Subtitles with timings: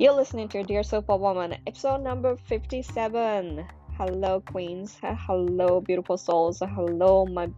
[0.00, 3.66] You're listening to Dear Superwoman, episode number 57.
[3.96, 4.98] Hello, queens.
[5.02, 6.60] Hello, beautiful souls.
[6.60, 7.48] Hello, my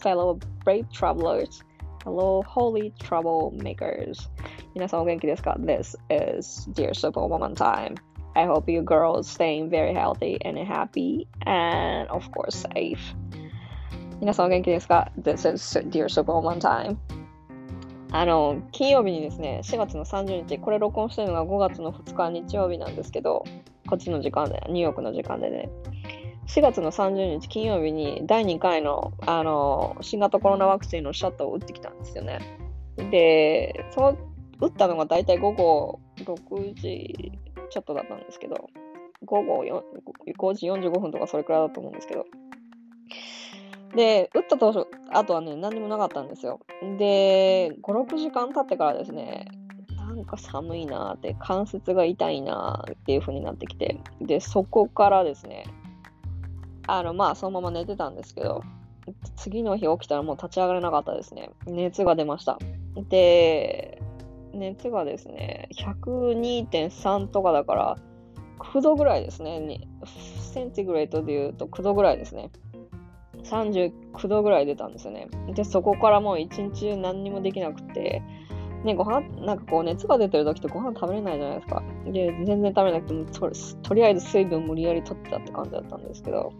[0.00, 1.62] fellow brave travelers.
[2.04, 4.28] Hello, holy troublemakers.
[4.74, 7.96] 皆さんお元気ですか ?This is Dear Superwoman time.
[8.34, 12.98] I hope you girls staying very healthy and happy and of course safe.
[14.20, 16.96] 皆さんお元気ですか ?This is Dear Superwoman time.
[18.11, 23.43] あの、金曜日にですね、4月の30日、これ録音してるのが5月の2日日曜日なんですけど、
[23.87, 25.69] こっちの時間で、ニューヨークの時間でね、
[26.47, 32.39] 4月の30日金曜日に第2回のあの新型コロナワクチンのシャットを打ってきたんですよね。
[33.11, 34.17] で、その
[34.61, 37.33] 打ったのが大体午後6時
[37.69, 38.69] ちょっとだったんですけど、
[39.25, 39.83] 午後 5,
[40.37, 42.25] 5時45分とかそれくらいだと思うんですけど、
[43.95, 46.59] で、打った当初、あとはね、何にもなかったんですよ。
[46.97, 49.47] で、5、6時間経ってからですね、
[49.95, 55.65] なんか寒いなって、関節が痛いなっていう風になってきて、で、そこからですね、
[56.87, 58.63] あの、まあ、そのまま寝てたんですけど、
[59.35, 61.51] 次の日起きたらもう立ち上がれなかったですね。
[61.65, 62.57] 熱が出ました。
[63.09, 64.01] で、
[64.53, 67.97] 熱がですね、102.3とかだから、
[68.59, 69.87] 9度ぐらいですね。
[70.53, 72.49] センチグレートで言うと9度ぐらいですね。
[73.43, 75.27] 39度ぐらい出たんですよね。
[75.53, 78.21] で、そこからもう一日中何にもできなくて、
[78.83, 81.83] ね、ご飯、なんかこう熱が出てる時ってご飯食べれないじゃないですか。
[82.05, 83.51] で、全然食べなくてもと、
[83.83, 86.53] とりあえず水分無理やり取ってたって感じだったんですけど、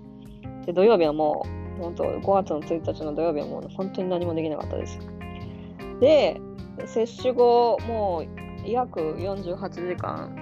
[0.65, 1.45] で、土曜日はも
[1.79, 4.99] う、本当5月の1日の土曜日はもう本当に何もできなかったです。
[5.99, 6.41] で、
[6.85, 8.23] 接種後、も
[8.65, 10.35] う約48時間、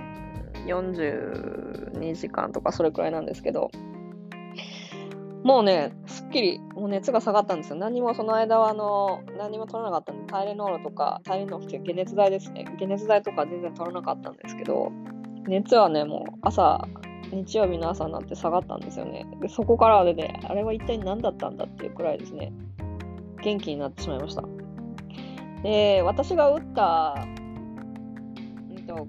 [0.66, 3.70] 42時間とかそれくらいなんですけど、
[5.46, 7.76] もうね、すっきり、もう熱が下がったんですよ。
[7.76, 12.66] 何もその間は、あの、何も取らなかったんで、タイレノールとか、タイレノールって解熱剤ですね。
[12.80, 14.92] 解熱剤とか全然取らなかったんですけど、
[15.48, 16.88] 熱はね、もう朝、
[17.32, 19.28] 日曜日の朝になって下がったんですよね。
[19.40, 22.52] で、そこからでね、あれは一体何だったんだっていうくらいですね、
[23.44, 24.44] 元気になってしまいました。
[25.62, 27.24] で、私が打った、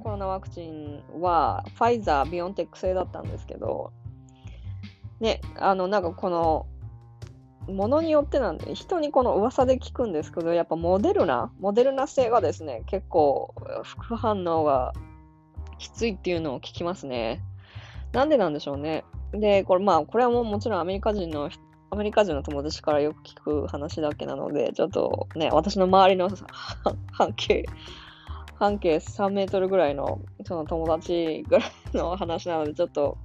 [0.01, 3.93] コロナワクチンは、ファイザー、ビオンテック製だったんですけど、
[5.21, 6.67] ね、あの、なんかこの、
[7.69, 14.93] ものによってなんで、人にこの噂で聞くんですけど、やっぱモデルナ、モデルナ製がですね、結構副反応が
[15.79, 17.43] きついっていうのを聞きますね。
[18.13, 19.05] なんでなんでしょうね。
[19.33, 21.51] で、これまあ、これはもうもちろんアメリカ人の、
[21.91, 26.31] アメリカ人の友達からよく聞く話だけなので、ちょっとね、私の周りの
[27.13, 27.65] 半径、
[28.59, 33.19] 半径3メートルぐらいのその友達ぐらいの話なので、ちょっと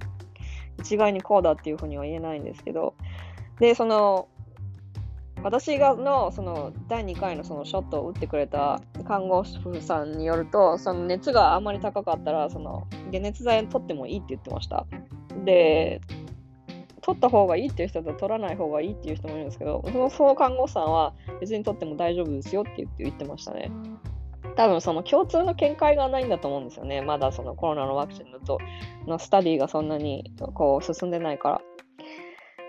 [0.82, 2.94] 一概にこうだっていうふうには言えないんですけど、
[3.60, 4.28] で、その、
[5.42, 14.86] 私がのその第2回のそのショットを打ってくれた看護師さんによると、その熱があんまり高かったら、その解熱剤取ってもいいって言ってました。
[15.44, 16.00] で、
[17.00, 23.70] 取った方がいいっていう人と取らない方がいいっていう人もいるんですけど、そのその看護師さんは別に取っても大丈夫ですよって言って言ってましたね。
[24.56, 27.02] 多分その共通の見解がないんだと思うんですよね。
[27.02, 28.58] まだそのコロナのワクチンのと
[29.06, 31.60] のスタディがそんなにこう進んでないから。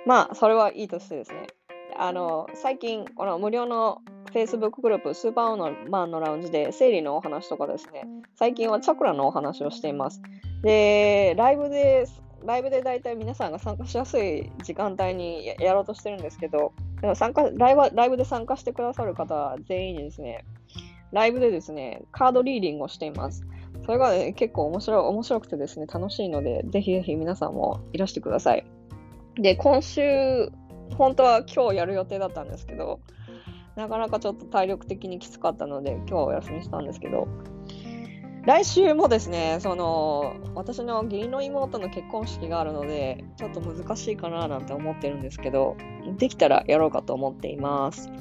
[0.05, 1.47] まあ、それはいいとしてですね。
[1.97, 4.01] あの、最近、この無料の
[4.33, 8.05] Facebook グループ、スーパーオーナーマンのラウンジで生理のお話とかですね、
[8.35, 10.21] 最近はチャクラのお話をしています。
[10.63, 12.05] で、ライブで、
[12.43, 20.43] ライブで大体皆さんが参加しやすい時間帯にやろうとしてるんですけど、でも参加ライブライブで参加してくださる方全員にですね、
[21.13, 23.45] ライブでですね、カードリーディングをしています。
[23.85, 28.65] それが、ね、結構面白い、面白くてですね、楽しいので、ぜひぜひ皆さんもいらしてください。
[29.35, 30.49] で、今週、
[30.97, 32.99] 本当は今日やる予定だったんですけど、
[33.75, 37.27] なかなかちょっと体力的にきつかったので、今日はお休みしたんですけど、
[38.45, 45.77] 来週もですね、その、私の義理の妹の結婚式があるので、ちょっと難しいかななんて思ってるんですけど、
[46.17, 48.11] できたらやろうかと思っています。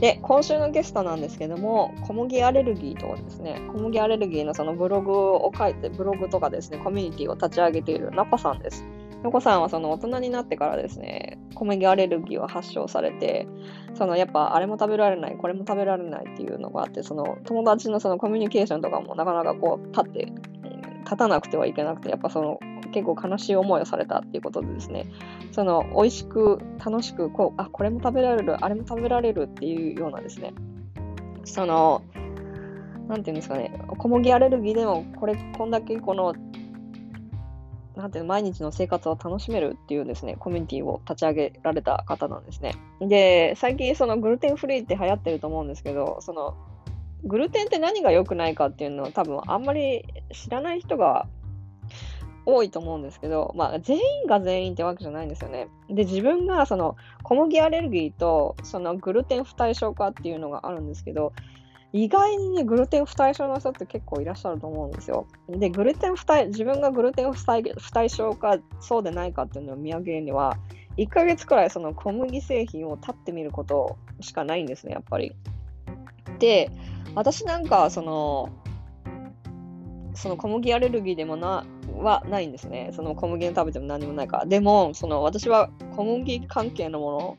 [0.00, 8.84] で、今週のゲストなんですけども、小麦アレルギーとかですね、小麦アレルギーのそのブログを書いて、ブログとかですね、コミュニティを立ち上げているナコさんです。
[9.22, 13.48] ナコさんはその大人になってからですね、小麦アレルギーを発症されて、
[13.94, 20.32] そのやっぱあれも食べられない、これも食べられないっていうのがあって、その友達のそのコミュニケーションとかもなかなかこう立って、
[21.04, 22.58] 立たなくてはいけなくて、やっぱその
[22.92, 25.06] 結構悲しい思いをされたっていうことでですね、
[25.52, 30.52] その美味しく楽しくこう、あ、これも食べられる、あれも食べられるっていうようなですね、
[31.44, 32.02] その、
[33.08, 36.34] なんていうんですかね、小麦アレルギーでもこれ、こんだけこの、
[37.96, 42.74] なんていうの毎日の生活を楽しめるっていうですね、コミュニティを立ち上げられた方なんですね。
[43.00, 46.54] で、最近そのグルテンフリーって流行ってると思うんですけど、その
[47.24, 51.26] グルテンって何が良くないかっていうのを多分あんまり知らない人が
[52.46, 55.68] 多いと思うんですけど、まあ、全員が全員ってわけじゃないんですよね。
[55.88, 61.32] で、自分がその小麦アレルギーとそのグルテン不対症化っていうのがあるんですけど、
[61.92, 65.26] 意外にね、グルテン不対症の人って結構いらっしゃると思うんですよ。
[65.48, 70.58] で、グルテン不対、自分がグルテン不対不対症かそうでないかっていうのを見上げるには、
[70.96, 75.36] 1ヶ月くらいその小麦製品を立ってみることしかないんですね、やっぱり。
[76.40, 76.68] で、
[77.14, 78.50] 私なんか、その、
[80.14, 81.64] その小麦アレルギーでもな、
[81.98, 82.90] はないんですね。
[82.94, 84.46] その小麦を食べても何もないから。
[84.46, 87.38] でも、その私は小麦関係のもの、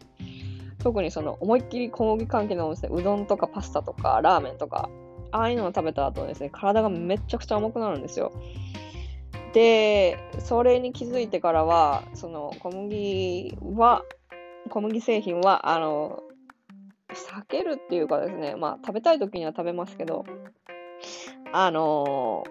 [0.79, 4.89] 特にその思いっきり小麦関係のものですね、うどんとかパスタとかラーメンとか、
[5.31, 8.31] ああいうのを食べた後ですね、体がめちゃくちゃ重くなるんですよ。
[9.53, 14.03] で、それに気づいてからは、その小麦は、
[14.69, 16.21] 小麦製品は、あの、
[17.09, 20.25] 避けるっていうかですね、まあ食べたい時には食べますけど、
[21.53, 22.43] あの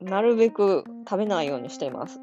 [0.00, 2.20] なるべく食べないようにしています。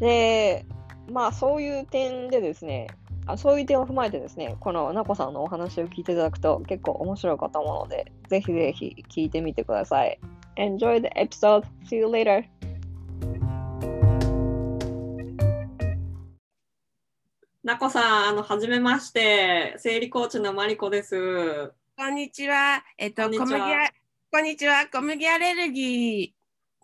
[0.00, 0.66] で、
[1.10, 2.88] まあそういう点でですね、
[3.26, 10.18] あそういう点を踏まえてですね、このなこさんのお話を聞いていただくと結構面白いかと思うので、ぜひぜひ聞いてみてください。
[10.56, 11.64] Enjoy the episode.
[11.84, 12.44] See you later.
[17.64, 19.76] なこさん、あの、はじめまして。
[19.78, 21.72] 生理コーチのマリコです。
[21.96, 22.82] こんにちは。
[22.98, 23.46] えっと、小麦
[24.32, 24.88] こんにちは。
[24.92, 26.34] 小麦アレルギ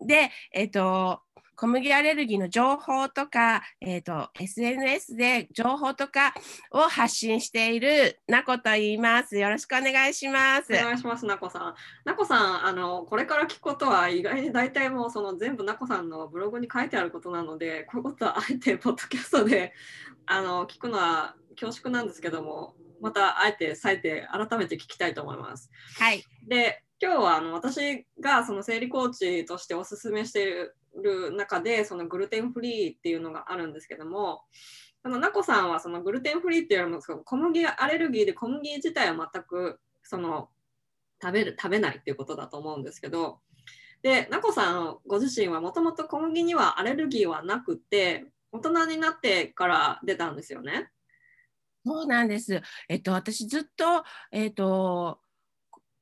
[0.00, 1.22] ーで、えっと、
[1.60, 6.32] 小麦アレルギーの情報とか、えっと、SNS で情報とか
[6.70, 9.36] を発信しているなこと言います。
[9.36, 10.72] よろしくお願いします。
[10.72, 11.74] お願いします、なこさん。
[12.04, 19.72] なこさん、あの、これから聞くことは意外に大体もうその全部なこさんのブログに書いてあることなので、こういうことはあえてポッドキャストで
[20.26, 25.72] あの聞くのは恐縮なんですけども、またあえて再て改めて聞きたいと思います。
[25.98, 26.22] はい。
[26.46, 34.42] で、今日はあの私がその生理コーチとしておすすめしているる中でそのグルテンフリーっていうのがあるんですけども
[35.02, 40.48] あのなこさんはそのグルテンフリーっていうのも小麦アレルギーで小麦自体は全くその
[41.22, 43.40] 食べる食べないっていうことだと思うんですけど
[44.02, 50.90] でなこさんご自身はもともと小麦にはアレルギーはなくて大人になってから出たんですよね？
[51.84, 52.60] そうなんです。
[52.88, 55.20] えっと私ずっとえっと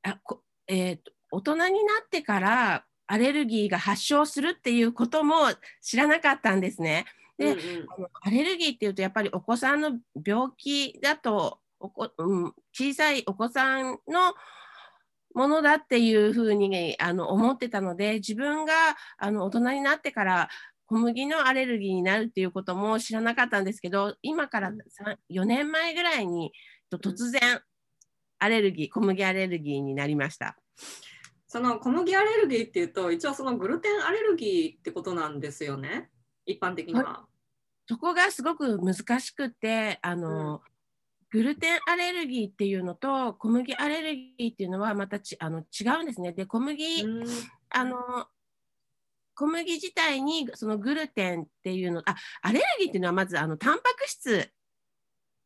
[0.03, 5.35] あこえっと大人になってからアレルギーが発症するっていうことも
[5.81, 7.05] 知らなかったんですね。
[7.37, 9.91] で、うんうん、あのアレルギーっていうとやっぱりお子さんの
[10.25, 14.33] 病気だとおこ、うん、小さいお子さんの
[15.33, 18.73] ものだっていうふうにあの思ってたので自分が
[19.17, 20.49] あの大人になってから
[20.87, 24.71] 小麦のアレルギーになるっていうことも知らなかったんですけど今から
[25.29, 26.51] 4年前ぐらいに
[26.91, 27.61] 突然
[28.39, 30.57] アレルギー小麦アレルギーになりました。
[31.47, 36.09] その小麦アレルギーっていうと一応そのグルテンアレルギーってことなんですよね
[36.45, 37.25] 一般的には。
[37.89, 40.59] そこがすごく難しくてあの、うん、
[41.31, 46.33] グルテンアレルギーっていうのと小麦アレルギーっていうのはまたちあの違うんですね。
[46.33, 47.25] で小麦、うん、
[47.69, 48.27] あの
[49.35, 54.49] 小麦自体にそのグルテンっていうのあアレルギーっていうのはまずあのタンパク質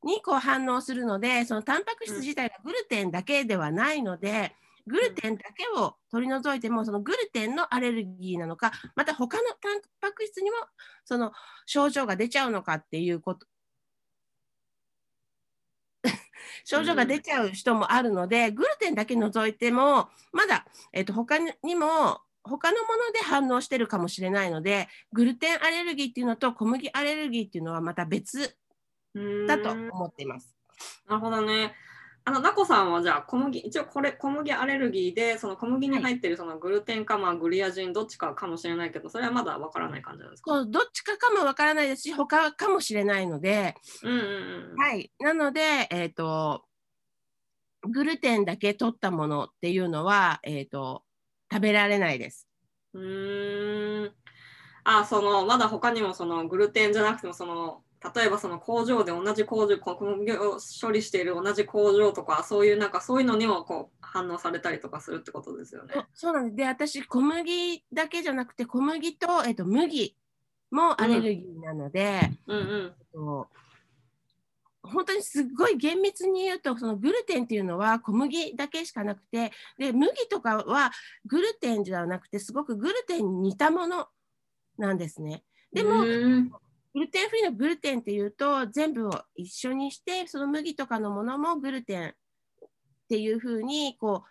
[0.04, 4.56] にこう反応するのでそのタンパク質自体がグルテンだけではないので、
[4.88, 10.57] グルテンだけを取り除いてもそのグルテンのアレルギーなのかまた他のタンパク質にも
[11.06, 11.31] その
[11.66, 13.47] 症状が出ちゃうのかっていうこと
[16.66, 28.57] 症状が出ちゃう人もあるので、グルテンだけ除いてもまだ、えーと、他にも他のもので反応してるかもしれないのでグルテンアレルギーっていうのと小麦アレルギーっていうのはまた別
[29.47, 30.56] だと思っています。
[31.07, 31.76] なるほどね。
[32.23, 40.66] あの、なこさんはじゃあ小麦、一応これ小麦アレルギーで、その小麦に入ってるそのグルテンか、まあ、グリアジンどっちかかもしれないけど、それはまだわからない感じなんですか？
[40.66, 45.11] どっちかかもわからないですし、他かもしれないので、うんうんうん、はい。
[45.19, 46.63] なので、えっ、ー、と、
[47.90, 51.04] グルテンだけ取ったものっていうのは、えっ、ー、と、
[51.51, 52.47] 食べられないです。
[52.94, 54.11] うん。
[54.83, 57.83] あ、その、まだ他にもそのグルテンじゃなくても、その、
[58.16, 65.94] 例えばその工場で同じ工場小麦を処理している同じ工場とかそういうなんかそういうのにもこう反応されたりとかするってことですよね。
[66.14, 70.18] そうなんですで私小麦だけじゃなくて小麦と,、えっと麦
[70.72, 73.46] もアレルギーなので、うんうんうん
[74.84, 80.92] 本当にすごい厳密に言うとそのグルテンっていうのは小麦だけしかなくてで麦とかは
[81.26, 84.08] グルテンではなくてすごくグルテンに似たもの
[84.80, 85.44] なんですね。
[85.72, 86.04] でも
[86.94, 92.14] グルテンフリーのグルテンっていうと全部を一緒にしてその麦とかのものもグルテンっ
[93.10, 94.30] ていうふうにこう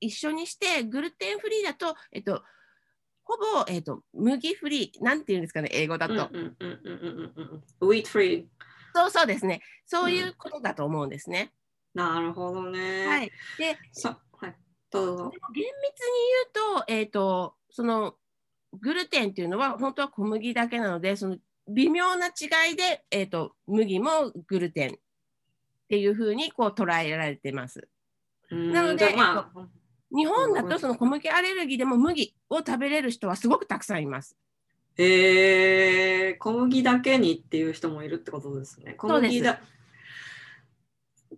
[0.00, 2.42] 一緒にしてグルテンフリーだと、えっと、
[3.22, 7.88] ほぼ、えっと、麦フリーなんていうんですかね英語だと、うんうんうんうんうんうんうん。
[7.88, 8.44] wheat free。
[8.94, 11.52] そうそうですねそういうことだと思うんですね。
[11.94, 13.06] なるほどね。
[13.06, 14.54] はい、でさはい。
[14.90, 15.30] どうぞ。
[15.30, 15.66] 厳密に
[16.64, 18.16] 言うと,、えっとその
[18.80, 21.36] グルテンっていうのは本当は小麦だけなのでその
[21.68, 24.94] 微妙な違いで、えっと麦もグルテンっ
[25.88, 27.88] ていうふうにこう捉えられてます。
[28.50, 29.68] なのでまあ、
[30.14, 34.36] 日本だとその小麦アレルギーでも麦を食べれる人はすごくたくさんいます。
[34.98, 38.92] えー、小麦だけにっていう人もいるってことですね。
[38.94, 39.60] 小麦だ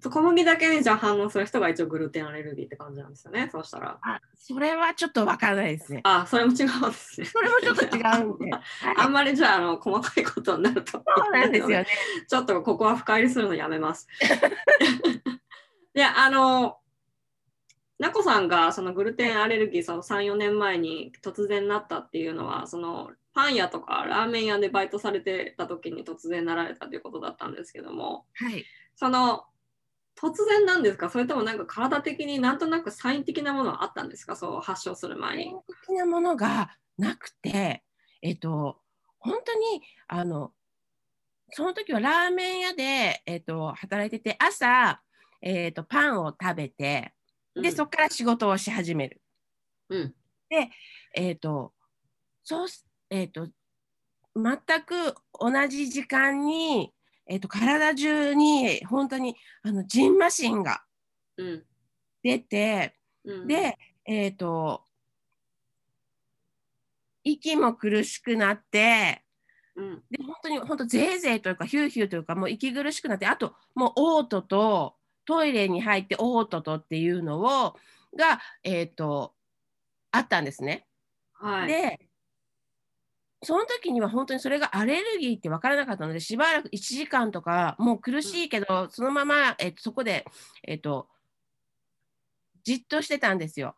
[0.02, 3.48] 小麦だけにじゃあ反応する人が一応グルテンアレルギーって感じなんですよね。
[3.52, 3.98] そうしたら。
[4.02, 6.00] あそれはちょっとわからないですね。
[6.04, 7.26] あ、それも違うんですね。
[7.26, 8.50] それもちょっと違うんで。
[8.50, 8.62] は い
[8.96, 10.92] あんまりじゃああの細かいことになると。
[10.92, 11.86] そうなんですよね。
[12.28, 14.08] ちょっとここは深入りするのやめます。
[15.94, 16.78] いや、あの、
[17.98, 28.64] なこさんがそのグルテンアレルギーその3、4年前に突然なったっていうのは、そのパン屋とかラーメン屋でバイトされてた時に突然なられたということだったんですけども、はい。
[28.96, 29.44] その
[30.24, 31.10] 突然なんですか？
[31.10, 34.36] それともなんか体的になんとなくサイン的なものはあったんですか？
[34.36, 35.54] そう発症する前に。
[35.86, 37.84] 的なものがなくて、
[38.22, 38.80] えっと、
[39.18, 40.52] 本当にあの
[41.50, 45.02] その時はラーメン屋で、えっと、働いてて朝、
[45.42, 47.12] えっと、パンを食べて
[47.54, 49.20] で、そこから仕事をし始める。
[49.90, 50.14] うん。
[51.14, 51.74] えっと
[52.42, 53.48] そうすえっと
[54.36, 56.93] 全く同じ時間に、
[57.26, 60.82] えっと、体中に本当にあのジンマシンが
[61.36, 61.64] うん。
[62.22, 64.82] 出て、うん、で、えっ、と、
[67.22, 69.22] 息も苦しくなって、
[69.76, 77.74] うん、で本当に本当ぜいぜいというかヒューヒューというかもう息苦しくなってあともう嘔吐とトイレに入って嘔吐とっていうのを
[78.16, 79.34] が、えー、と
[80.12, 80.86] あったんですね。
[81.32, 81.68] はい。
[81.68, 81.98] で
[83.44, 90.24] その時には本当にそれがアレルギーって分からなかったのでしばらく1時間とかもう苦しいけど、そのまま、えーとそこで、
[90.66, 91.08] えー、と
[92.64, 93.76] じっとしてたんですよ。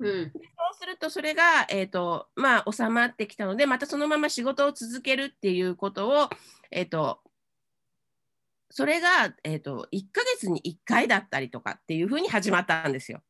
[0.00, 0.32] うん。
[0.32, 0.42] そう
[0.80, 6.28] するとそれが、えーとまあ、収まってきたのでまたそのまま仕事を続けるっていうことを、
[6.70, 7.20] えー、と
[8.70, 13.22] それが、えー、と1ヶ月に1回だったりとかっていうふうに始まったんですよ。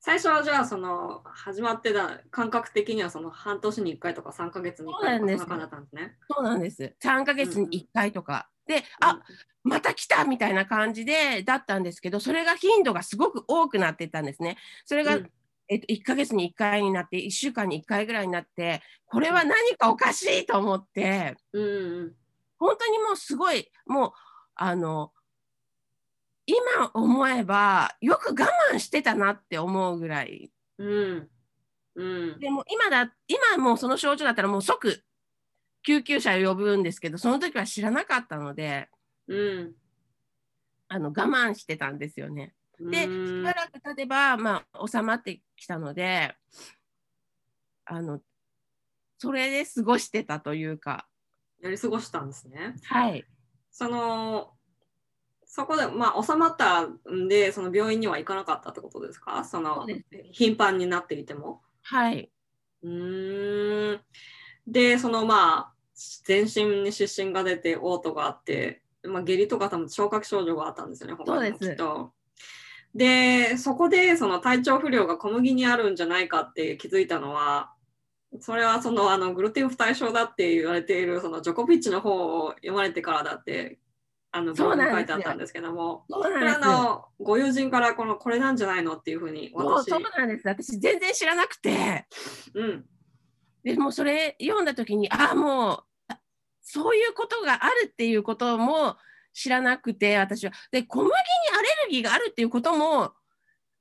[0.00, 6.16] 最初はじゃあその始まってた感覚的にはその半年に1回とか3ヶ月に1回とかそんな感じだったんですね。
[6.30, 6.94] そうなんです。
[7.02, 9.20] 3ヶ月に1回とか、であ
[9.62, 14.56] また来たみたいな感じでだったんですけどそれが頻度がすごく多くなってたんですね。
[14.84, 15.30] それが、うん。
[15.68, 21.36] えっと、1ヶ月に1回になって1週間に1回ぐらいになってこれは何かおかしいと思って。
[21.52, 21.66] うんう
[22.04, 22.12] ん。
[22.58, 24.12] 本当にもうすごいもう
[24.54, 25.12] あの
[26.46, 30.50] 今思えばよく我慢してたなって思うぐらい。
[30.78, 31.28] うん。
[31.96, 32.04] う
[32.36, 32.38] ん。
[32.38, 35.02] でも今だ今もうその症状だったらもう即
[35.82, 38.88] 救急車を呼ぶんですけどその時は知らなかったので
[39.26, 39.72] うん。
[40.88, 42.54] あの我慢してたんですよね。
[42.78, 43.42] でうん。
[43.42, 46.34] しばらく経てば、まあ、収まってきたので
[47.84, 48.20] あの
[49.18, 51.08] それで過ごしてたというか。
[51.60, 52.74] やり過ごしたんですね。
[52.84, 53.24] はい。
[53.72, 54.55] その
[55.56, 59.42] そこでまあ収まったんでその病院には行かなかったってことですか？
[59.42, 59.86] そその
[60.30, 61.62] 頻繁になっていても？
[61.80, 62.30] はい。
[62.82, 64.00] うーん
[64.66, 65.72] でそのまあ
[66.24, 72.12] 全身に湿疹が出て嘔吐があって、まあ、下痢とか多分聴覚症状があったんですよね他にもきっと。
[72.94, 77.72] でそこでその体調不良が小麦にあるんじゃないかって気づいたのは
[78.40, 83.78] それはそのあのグルテン不対症だって言われているそのジョコビッチの方を読まれてからだって
[84.36, 86.04] あのブログに書いてあったんですけども。
[86.10, 86.58] そうこれあ。
[86.58, 90.46] のご友人からこのこれなんじゃないのっていうふうにそう私そうなんです。
[90.46, 92.06] 私全然知らなくて、
[92.54, 92.84] うん。
[93.64, 96.18] でもうそれ読んだ時に、ああもうあ
[96.62, 98.96] そういうことがあるっていうことも
[99.32, 100.52] 知らなくて、私は。
[100.70, 101.12] で小麦に
[101.58, 103.12] アレルギーがあるっていうことも、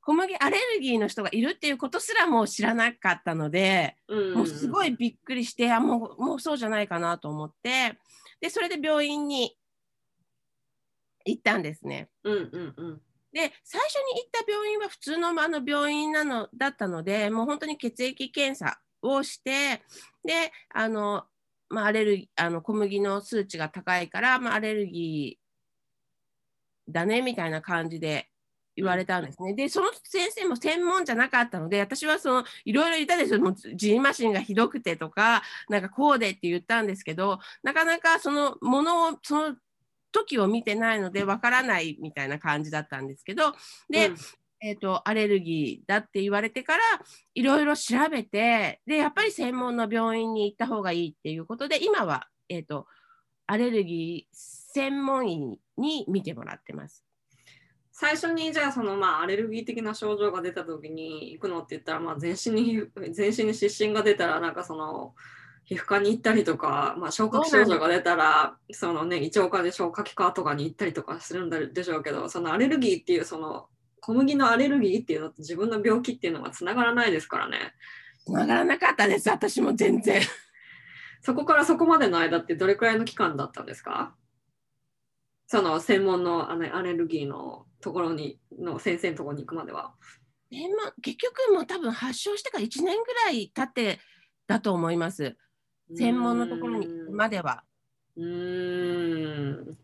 [0.01, 4.33] 小麦アレルギーの人がいるっていうことすらもう知らなかったので、うん。
[4.35, 7.99] もうすごいびっくりして、あもうもうそうじゃないかなと思って、
[8.41, 9.57] でそれで病院に
[11.25, 12.09] 行ったんですね。
[12.23, 13.01] うんうんうん
[13.33, 19.81] で最初に行った病院は普通のあの病院なのだったのでもう本当に血液検査をして
[20.23, 21.25] であの、
[21.69, 28.29] まあ、アレルギーあの小麦の数値が高いから、まあ、アレルギーだねみたいな感じで
[28.75, 29.53] 言われたんですね。
[29.53, 39.55] でその先生も専門じゃなかったので私はそのいろいろ言ったんですよもうジンマシンがひどくてとかなんかこうでって言ったんですけどなかなかそのものをその
[40.15, 43.51] 時を見てないのでわからないみたいな感じだったんですけど
[43.89, 44.15] で、うん
[44.61, 46.83] えーと、アレルギーだって言われてから
[47.33, 52.87] いろいろ調べてでやっぱり専門の病院に行った方がいいっていうことで今は、えーと、
[53.47, 57.05] アレルギー専門医に見てもらってます。
[57.91, 65.13] 最初にじゃあそのまあアレルギー的な症状が出た時に行くのって言ったらまあ全身に全身に湿疹が出たらなんかその
[65.65, 73.67] 皮膚科に行ったりとか、まあ、消化器症状が出たらそのね胃腸科で消化器科とかに行ったりとかするんでしょうけどそのアレルギーっていうその
[73.99, 77.73] 小麦のアレルギーっていうのと自分の病気っていうのがつながらないですからね。
[78.23, 80.21] つながらなかったです私も全然。
[81.21, 84.15] そこからそこまでの間ってどれくらいの期間だったんですか？
[85.47, 89.95] その専門のあのアレルギーのところにの先生のところに行くまでは。
[90.51, 93.99] えま、結局もう多分発症してから1年ぐらい経って
[94.45, 95.35] だと思います。
[95.93, 97.63] 専門のところにまでは。
[98.17, 99.77] うん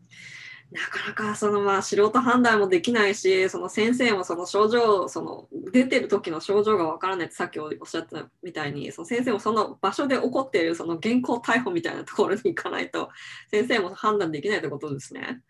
[0.71, 13.09] なかなかそのまあ素人判断もできないしその先生もその症状その出てる時の症状がわからないってさっきおっしゃったみたいにその先生もその場所で起こっているその現行逮捕みたいなところに行かないと
[13.49, 15.41] 先生も判断できないってことですね。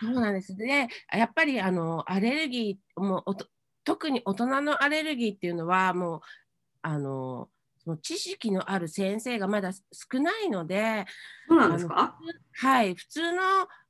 [0.00, 3.24] そうなんですでやっぱりあのアレルギーも
[3.82, 6.20] 特に大人のアレルギーっていうのはもう
[6.82, 7.48] あの
[7.88, 11.06] その知識のある先生がまだ少ないので、
[11.48, 12.18] そうなんですか？
[12.56, 13.42] はい、普通の、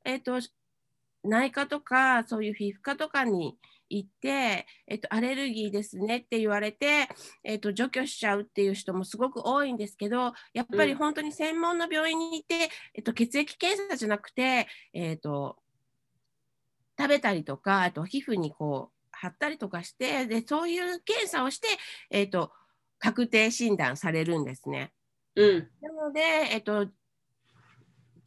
[0.05, 0.39] えーと、
[1.25, 3.59] 内科とかそういう皮膚科とかに
[3.91, 7.09] 行って、えっと、アレルギーですねって言われて、
[7.43, 12.61] えっと、除去しちゃうっていう人もすごく多いんですけどやっぱり本当に専門の病院に行って、うん、
[12.95, 15.57] えっと、血液検査じゃなくて、えっと、
[16.97, 21.67] 食べたりとかあと皮膚にこう貼ったりとかしてでそういう検査をして、
[22.11, 22.53] えっと、
[22.99, 24.93] 確定診断されるんですね。
[25.37, 26.87] うん、なので、えっと、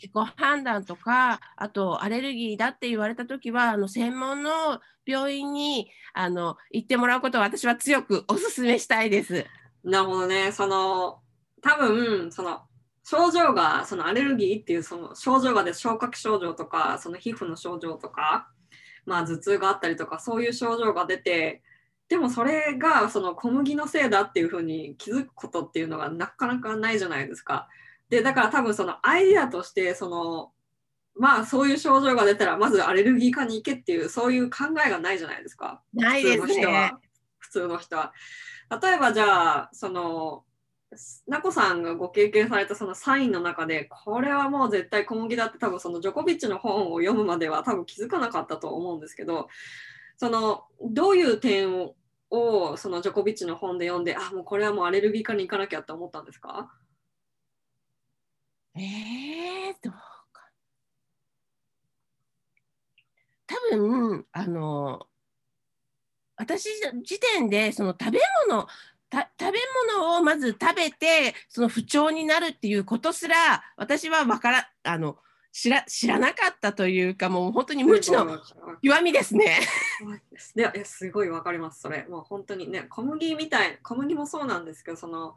[0.01, 9.45] 自己判断とかあとアレルギーだって言われた時はあの専門の病院にあの行ってもらうことを私は強くお勧めしたいです。
[9.83, 10.51] なるほどね。
[10.51, 11.19] その
[11.61, 12.61] 多分その
[13.03, 18.47] 症状がそのアレルギーっていうその症状がで消化器症状とかその皮膚の症状とか、
[19.05, 21.61] まあ、頭痛があったりとかそういう症状が出て
[22.11, 27.69] でもそれがその小麦のせいだっていうふうに気づくことっていうのがなかなかないじゃないですか。
[28.09, 30.51] でだから多分そのアイデアとしてその
[31.15, 35.81] まあそういう症状が出たらまずアレルギー科に行けっていうそういう考えがないじゃないですか。
[35.93, 36.91] ないですね。
[37.39, 38.11] 普通の人は。
[38.81, 40.43] 例えばじゃあその
[41.27, 49.47] なこさんがご経験されたそのサインの中でこれはもう絶対小麦だって多分そのジョコビッチの本を読むまでは多分気づかなかったと思うんですけど
[50.17, 51.95] そのどういう点を
[52.31, 56.71] をそのジョコビッチの本で読んであもうこれはもうアレルギー科に行かなきゃって思ったんですか？
[58.75, 60.49] えー、どうか
[63.45, 65.07] 多分あの
[66.37, 66.69] 私
[67.03, 68.65] 時点でその食べ物
[69.13, 69.59] 食べ
[69.93, 73.35] 物をまず食べてその不調になるっていうことすら
[73.75, 75.17] 私は分からあの
[75.51, 78.39] 知ら知らなかったというかもう本当に無知の
[78.81, 79.59] 弱みですね。
[80.55, 85.35] いやすごいわかりますそれもう本当にね小麦みたい小麦もそうなんですけどその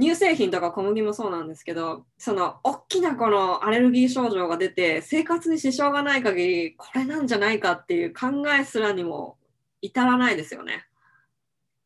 [0.00, 9.38] 乳製品とか小麦もそうなんですけどその大きなこのアレルギー症状が出て生活に支障がない限りこれなんじゃないかっていう考えすらにも
[9.80, 10.86] 至らないですよね。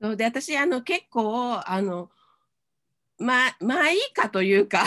[0.00, 2.10] で私あの結構あの
[3.18, 4.84] ままあいいかというか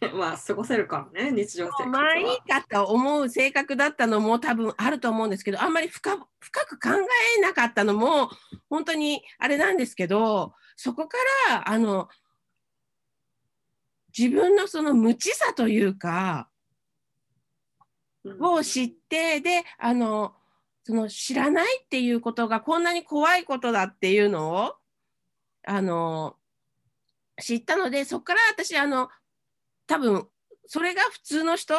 [0.14, 6.90] まあ過ごせるからね日常生活まあいいかと思う性格だったのも多分あると思うんですけどあんまり深深く考
[7.36, 8.30] えなかったのも
[8.68, 11.16] 本当にあれなんですけどそこか
[11.48, 12.08] らあの
[14.16, 16.48] 自分のその無知さというか
[18.40, 20.34] を知ってであの
[20.84, 24.74] その知らないっていうことがこんなに怖いことだっていうのを
[25.66, 26.36] あの
[27.40, 29.08] 知ったのでそこから私あの
[29.88, 30.28] 多分
[30.66, 31.74] それが普通の人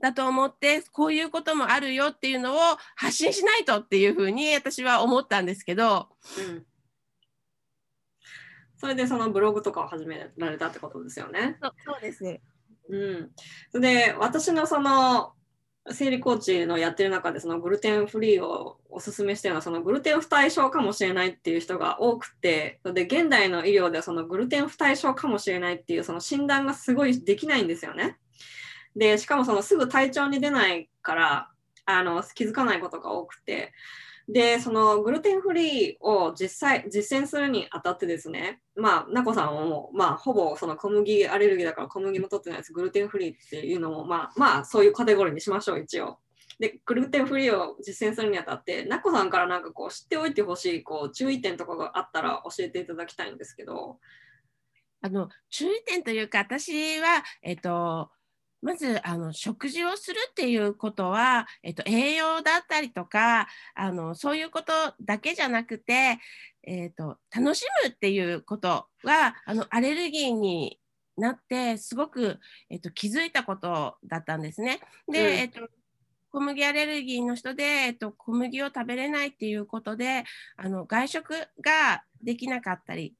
[0.00, 2.58] だと思ってこういうこともあるよっていうのを
[2.96, 6.64] 発信しないとっていうふうに私は思ったんですけど、うん、
[8.78, 11.58] それでそのブログとかを始められたってことですよね。
[11.84, 12.24] そうです。
[12.24, 12.40] ね、
[12.88, 15.34] うん、で私のその
[15.90, 28.16] 生理コーチのやってる中でそのグルテンフリーをおすすめしてるのはそのグルテン不対症かもしれないっていう人が多くてで現代の医療ではそのグルテン不対症かもしれないっていうその診断がすごいできないんですよね。
[28.94, 31.48] でしかもそのすぐ体調に出ないから
[31.84, 33.72] あの気づかないことが多くて
[34.28, 46.18] で、そのグルテンフリーを実際実践するにあたってですね、まあ、なこさんはもう、まあ、ほぼその小麦アレルギーだから小麦も取ってないです、グルテンフリーっていうのも、まあ、まあ、そういうカテゴリーにしましょう、一応。
[46.58, 53.98] でグルテンフリーを実践するにあたってなこさんからなんかこう知っておいてほしいこう注意点とかがあったら教えていただきたいんですけど。
[55.04, 58.08] あの注意点というか私は、えっと、
[58.62, 64.72] まずあの食事をするっていうことは、えっと、栄養だったりとかあのそういうこと
[65.02, 66.18] だけじゃなくて、
[66.62, 70.78] えっと、楽しむっていうことはあのアレルギーに
[71.16, 72.38] なってすごく、
[72.70, 74.80] えっと、気づいたことだったんですね。
[75.10, 75.68] で、うん、えっと
[76.30, 80.24] 小麦アレルギーの人で、えっと、小麦を食べれないっていうことで
[80.56, 83.14] あの外食ができなかったり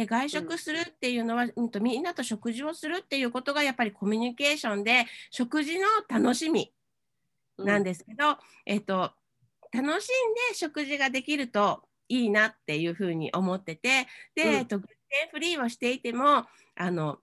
[0.00, 6.72] で外食するっていうのは、うん、とみんなと食事をするっていうことがやっぱりコミュニケーションで食事の楽しみ
[7.58, 9.12] なんですけど、うん、えっと、
[9.74, 17.18] 楽しんで食事ができるといいなっていうふうに思っててで、うん、えっと、グルテンフリーをしていてもあの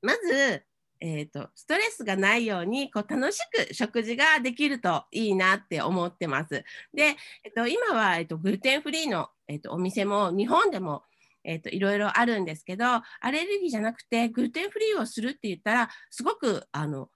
[0.00, 0.62] まず
[0.98, 6.64] えーと、ストレスがないようにこう楽しく食事ができるといいなって思ってます。
[6.94, 11.02] で、えっと、今は、えっと、グルテンフリーの、えっと、お店も日本でも、
[11.46, 17.08] えっと、いろいろあるんですけどアレルギーじゃなくてグルテンフリーをするって言ったらすごくあの、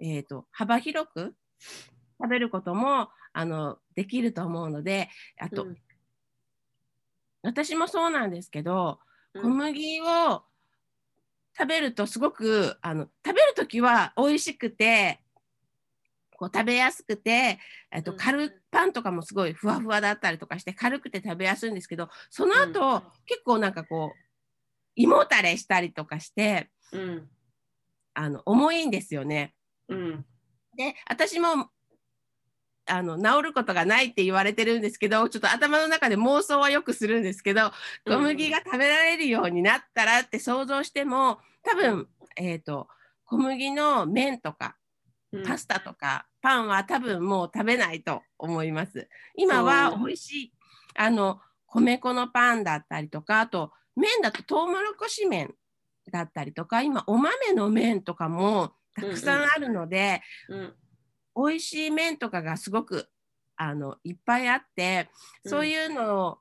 [0.00, 1.34] えっと、幅広く
[2.20, 5.76] 食べることもあのできると思うのであと、うん、
[7.42, 8.98] 私もそうなんですけど
[9.40, 10.42] 小麦を、
[11.58, 15.20] 食べるとすごくあの食べる時は美味しくて
[16.36, 17.58] こう食べやすくて、
[17.90, 24.18] えっと、軽パンとかもすごいふわふわだったりとかして軽くて食べやすいんですけどその後、うん、結構なんかこう
[24.94, 27.28] 胃もたれしたりとかして、うん、
[28.14, 29.54] あの重いんですよね。
[29.88, 30.24] うん、
[30.76, 31.70] で私も
[32.88, 37.72] あの治ることがないって言われてるんですけどちょっと頭の中で妄想はよくするんですけど
[38.06, 42.86] 小麦が食べられるようになったらって想像しても多分、えーと、
[43.24, 44.76] 小麦の麺とか
[45.44, 49.08] パスタとかパンは多分もう食べないと思います。
[49.36, 50.52] 今は美味しい
[50.94, 55.54] あの米粉のパンだったりとかあと麺だとトウモロコシ麺
[56.12, 60.74] だったりとか今お豆の麺とかもたくさんあるので、うんうん。
[61.48, 63.08] 美味しい麺とかがすごく
[63.56, 65.10] あのいっぱいあって
[65.44, 66.38] そういうの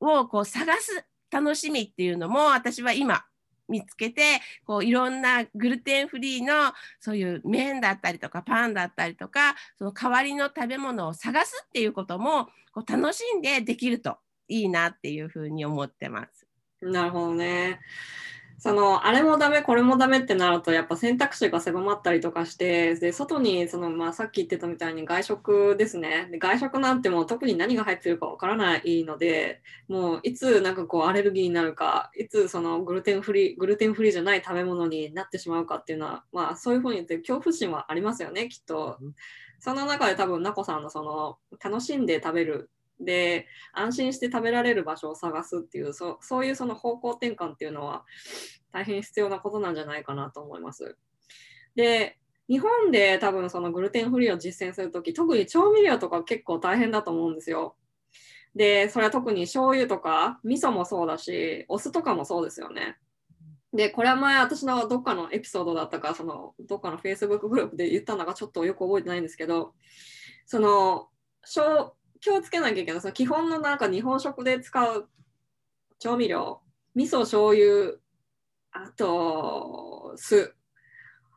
[0.00, 3.24] をこう探す楽しみっていうのも私は今
[3.68, 16.46] 見つけてこういろんなグルテンフリーのそういう麺だったりとかパンだったりとかその代わりの食べ物を探すっていうこともこう楽しんでできるといいなっていうふうに思ってます。
[16.80, 17.80] なるほどね。
[18.60, 38.98] そのあれもダメこれもダメってなるとやっぱ選択肢が狭まったりとかしてで外にその、まあ、さっき言ってたみたいに外食ですねで外食なんてもう特に何が入ってるかわからないのでもういつなんかこうアレルギーになるかいつそのグルテンフリーグルテンフリーじゃない食べ物になってしまうかっていうのは、まあ、そういうふうに言って恐怖心はありますよねきっと。
[39.60, 48.04] その中で多分なこさんのその楽しんで食べるで安心して食べられる場所を探すっていうそそういうその方向転換っていうのは
[48.72, 50.96] 大変必要なことなんじゃないかなと思います。
[51.74, 57.76] で日本で多分そのグルテンフリーを実践する時特に調味料とか結構大変だと思うんですよ。
[58.54, 62.96] でそれは特に醤油とか味噌もそうだしお酢とかもそうですよね。
[63.72, 69.74] でこれは前私のどっかのエピソードだったかそのどっかの Facebook グループで言ったのかちょっとよく覚えてないんですけど
[70.46, 71.08] その
[72.20, 75.08] 気をつけなきゃいけないその基本のなんか日本食で使う
[75.98, 76.60] 調味料
[76.94, 77.96] 味噌醤油
[78.72, 80.54] あと酢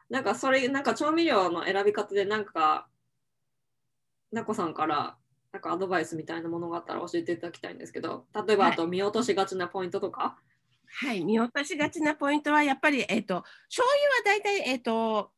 [0.10, 2.88] なんかそれなんか調味料の選び方でなんか
[4.32, 5.16] なこさんから
[5.52, 10.38] なんかアドバイスみたいなものがあったら教えていただきたいんですけど例えばあと見落としがちなポイントとか、
[10.86, 13.88] はい、はい、見落としがちなポイントはやっぱり、えーと、醤
[14.24, 15.32] 油は大体、えーと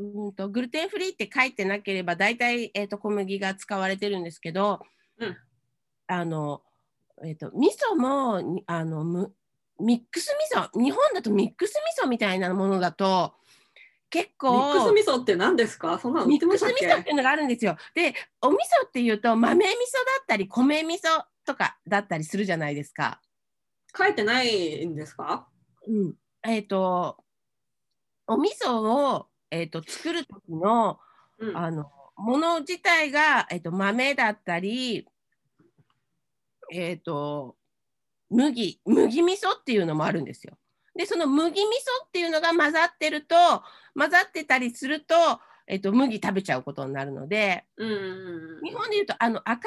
[0.00, 4.80] うんとグルテンフリーって書いてなければ大体、えーと、小麦が使われてるんですけど、
[5.18, 5.36] うん、
[6.06, 6.62] あの、
[7.22, 9.34] えーと、味噌もあのむ
[9.78, 13.34] ミックス味噌日本だとミックス味噌みたいなものだと
[14.08, 15.98] 結構ミックス味噌って何ですか？
[15.98, 17.76] そんなのミックス味噌っていうのがあるんですよ。
[17.94, 19.76] でお味噌っていうと豆味噌だ
[20.22, 23.20] ったり米味噌とかだったりするじゃないですか。
[23.96, 25.46] 書いてないんですか？
[25.86, 26.14] うん。
[26.42, 27.18] えっ、ー、と
[28.26, 30.98] お味噌をえーと、作る時の,、
[31.38, 35.06] うん、あのもの自体が、えーと、豆だったり、
[36.72, 37.56] えーと、
[38.30, 40.56] 麦麦味噌っていうのもあるんですよ。
[40.94, 43.36] でその麦味噌っていうのが混ざってると
[43.96, 45.14] 混ざってたりすると,、
[45.66, 49.64] えー、と麦食べちゃうことになるので、うんうんうん、日本でいうとあの赤味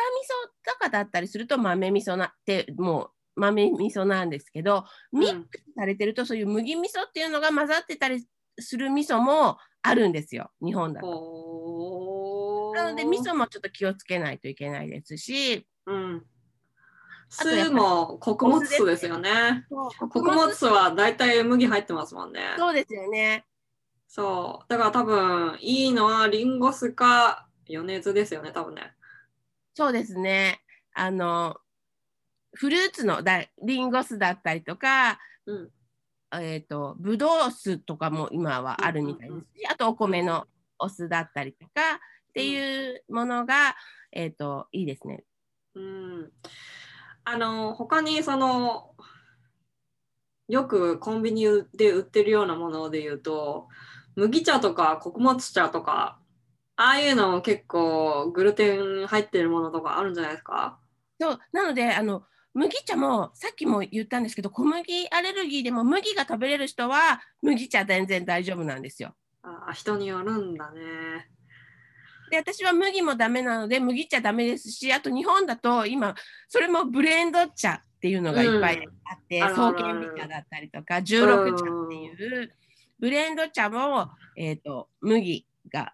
[0.69, 8.24] 噌とかだったりすると豆味噌なってもう豆味噌なんですけどミックスされてるとそういう麦味噌っていうのが混ざってたり
[8.60, 12.74] する味噌もあるんですよ日本だと。
[12.76, 16.26] なので味噌もちょっと気をつけないといけないですしうん。
[17.30, 19.65] 酢も穀物酢ですよね。
[20.00, 22.41] 穀物酢は大体麦入ってますもんね。
[22.58, 23.46] そうですよね。
[24.08, 24.65] そう。
[24.69, 28.93] だから多分いいのはリンゴ酢か米津ですよね、多分ね。
[29.74, 30.62] そうですね。
[30.93, 31.58] あの
[32.54, 35.69] フルーツのだリンゴ酢だったりとか、うん。
[36.41, 40.46] えっ、とブドウ酢とかも今はあるみたいですし、あとお米の
[40.80, 43.76] お酢だったりとかっていうものが、
[44.12, 45.24] えっ、といいですね。
[45.76, 46.32] うん。
[47.26, 48.96] あの、他にその、
[50.50, 53.67] よくコンビニで売ってるようなもので言うと、
[54.15, 56.19] 麦茶とか穀物茶とか、
[56.76, 60.80] ああいうのも結構グルテン入ってるものとかあるんじゃないですか？
[61.19, 69.16] そうなのであの麦茶もさっきも言ったんですけど小麦アレルギーでも麦が食べれる人は麦茶全然大丈夫なんですよ。
[69.42, 70.82] あー人によるんだね。
[72.30, 76.16] で私は麦もダメなので麦茶ダメですしあと日本だと今
[76.48, 82.54] それもブレンド茶っていうのがいっぱいあって、うん創建美茶だったりとか16茶っていう
[83.00, 85.94] ブレンド茶も、えー、と麦が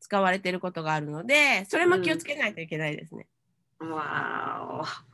[0.00, 3.26] 使われてることがあるのでそれも気をつけないといけないですね。
[3.80, 5.13] わーお。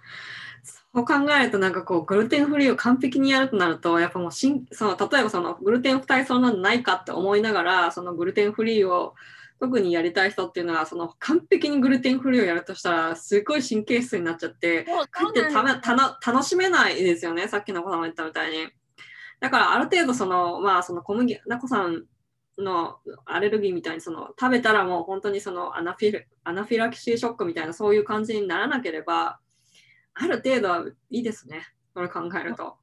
[0.93, 9.15] そう考えるとなんかこうグルテンフリーを完璧にやるとなるとやっぱもうしんその例えばそのグルテン不耐そうなのないかって思いながらそのグルテンフリーを
[9.61, 18.69] 特にやりたい人っていうのはその完璧にグルテンフリーをやるとしたらすごい神経質になっちゃってかえってためたの楽しめないですよねさっきの子さんも言ったみたいに。
[19.39, 22.05] だからある程度そのまあその小麦なこさん
[22.59, 29.41] のアレルギーみたいにその食べたらもう本当にそのアナフィルアナフィラキシーショックみたいなそういう感じにならなければ
[30.23, 31.63] ある程度はいいですね
[31.95, 32.77] それ考えると。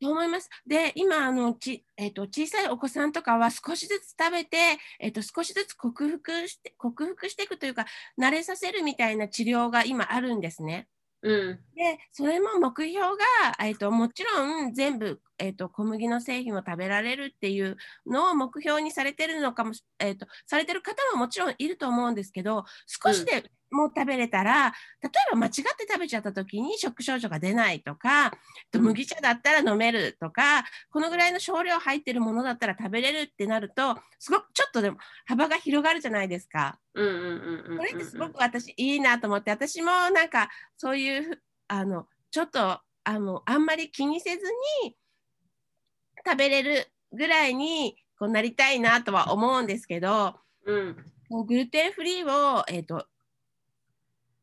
[0.00, 0.50] と思います。
[0.66, 4.56] で、今あのち、えーと、小さいお子さんとかは少しずつ食べて、
[4.98, 7.86] えーと、少しずつ克服して克服していくというか
[8.20, 10.88] 慣れさせるみたいな治療が今あるんですね。
[11.22, 13.16] うんでそれも目標が、
[13.60, 28.30] えー、ともちろん全部、えー、と小麦の製品を食べられるっていうのを目標にされてるのかもし、えー、とされてる方ももちろんいると思うんですけど少しでも食べれたら、例えば間違って食べちゃった時に食症状が出ないとか、
[28.70, 28.84] とうん。
[28.86, 36.78] 麦茶だったら飲めるとかこのぐらいの少量入ってるものだったら食べれるってなるとすごくちょっとでも幅が広がるじゃないですか。
[36.94, 44.42] うんうんうんうんうんこれってすごく私いいなと思って私もなんかそういうあのちょっとあのあんまり気にせず
[44.82, 44.96] に
[46.24, 50.96] 食べれるぐらいにこうなりたいなとは思うんですけどうん。
[51.28, 53.06] もうグルテンフリーを、えー、と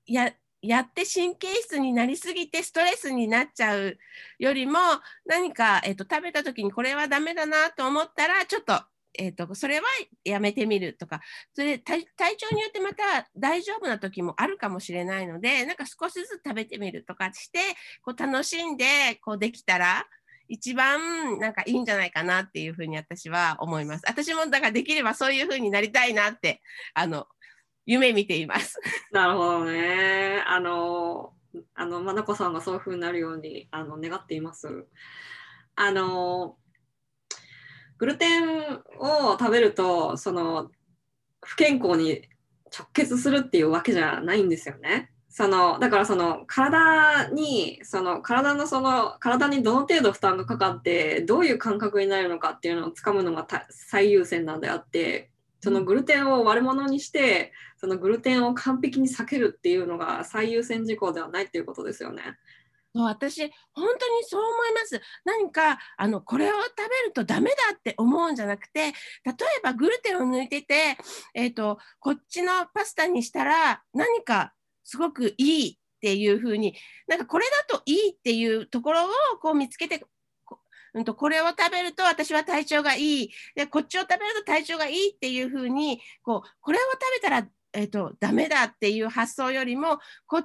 [0.08, 3.98] ややって神経質になりすぎてストレスになっちゃう
[4.40, 4.80] よりも
[5.26, 8.74] 何か、えー、と食べた時にこれはダメだなと思ったらちょっと,、
[9.18, 9.86] えー、とそれは
[10.26, 11.22] やめてみるとか
[11.54, 12.04] それ体
[12.38, 17.60] 調によってまた大丈夫な時もあるかもしれないのでなんか少しずつ食べてみるとかして
[18.02, 18.86] こう楽しんで
[19.22, 20.08] こうできたら
[20.50, 24.04] 一番なんかいいんじゃないかなっていうふうに私は思います。
[24.08, 26.62] 私もだからできればそういうふうになりたいなって
[26.96, 27.28] あの
[27.86, 28.80] 夢見ています。
[29.12, 30.44] なるほどね。
[30.46, 31.34] あの、
[31.74, 34.88] あの、まなこさんがそういう風になるようにあの願っています。
[35.76, 36.58] あの、
[37.98, 40.72] グルテンを食べると、その、
[41.42, 42.28] 不健康に
[42.78, 45.12] 直結するっていうわけじゃないんですよね。
[45.30, 55.30] そのだからその体にその体のその体にどの程度負担がかかってどういう感覚になるのかっていうのをつかむのがた最優先なんであって
[55.62, 62.24] そのグルテンを悪者にしてそのグルテンを完璧に避けるっていうのが最優先事項ではないっていうことですよね。
[62.94, 63.42] 私
[63.74, 68.94] 本当にそう思います何かあのこれを食べるとダメだって思うんじゃなくて例え
[69.64, 70.98] ばグルテンを抜いてて、
[71.36, 74.54] えーと、こっちのパスタにしたら何か
[74.90, 76.74] すごくいいっていう風に
[77.08, 79.08] なんかこれだといいっていうところを
[79.40, 80.04] こう見つけて
[80.46, 80.60] こ,、
[80.96, 83.30] うん、とこれを食べると私は体調がいい。
[83.56, 90.42] でこっちを食べると体調がいいっていう風にこうこれを食べたら、えーと、ダメだっていう発想よりもこ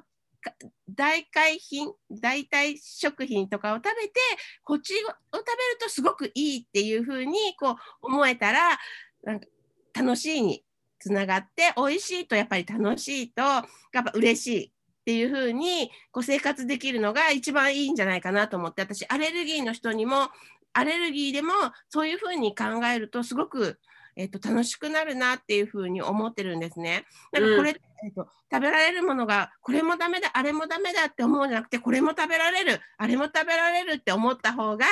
[0.90, 4.20] 代替品代替食品とかを食べて
[4.62, 8.78] こっちを食べるとすごくいいっていう風にこう思えたら
[9.22, 9.46] なんか
[9.94, 10.62] 楽しいに
[11.04, 14.70] つながって美味しいとやっぱり楽しいとやっぱ嬉しいっ
[15.04, 20.28] ていう風にこう生活できるのが一番いいんじゃないかなと思って私アレルギーの人にも
[20.72, 21.52] アレルギーでも
[21.90, 23.78] そういう風に考えるとすごく
[24.16, 27.04] えっと、楽しくなるなっていうふうに思ってるんですね。
[27.32, 34.86] だからこれ、うん、えっと、食べられるものがこれもダメだあれもダメだって思うんじゃなくてこれも食べられるあれも食べられるって思った方が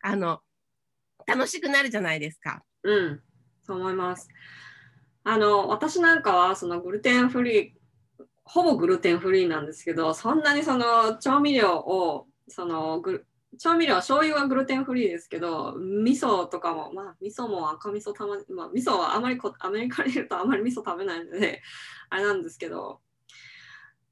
[0.00, 0.38] あの
[1.26, 2.62] 楽しくなるじゃないですか。
[2.84, 3.20] うん、
[3.66, 4.28] そう思います。
[5.24, 13.24] あの、私なんかはそのグルテンフリー、ほぼグルテンフリーなんですけど、そんなにその調味料を、そのグ
[13.58, 21.62] 調味料、醤油はグルテンフリーですけど、味噌とかも、まあ、味噌も赤味噌たま、まあ、味噌はあまりこアメリカにいるとあまり味噌食べないので、
[22.08, 23.00] あれなんですけど、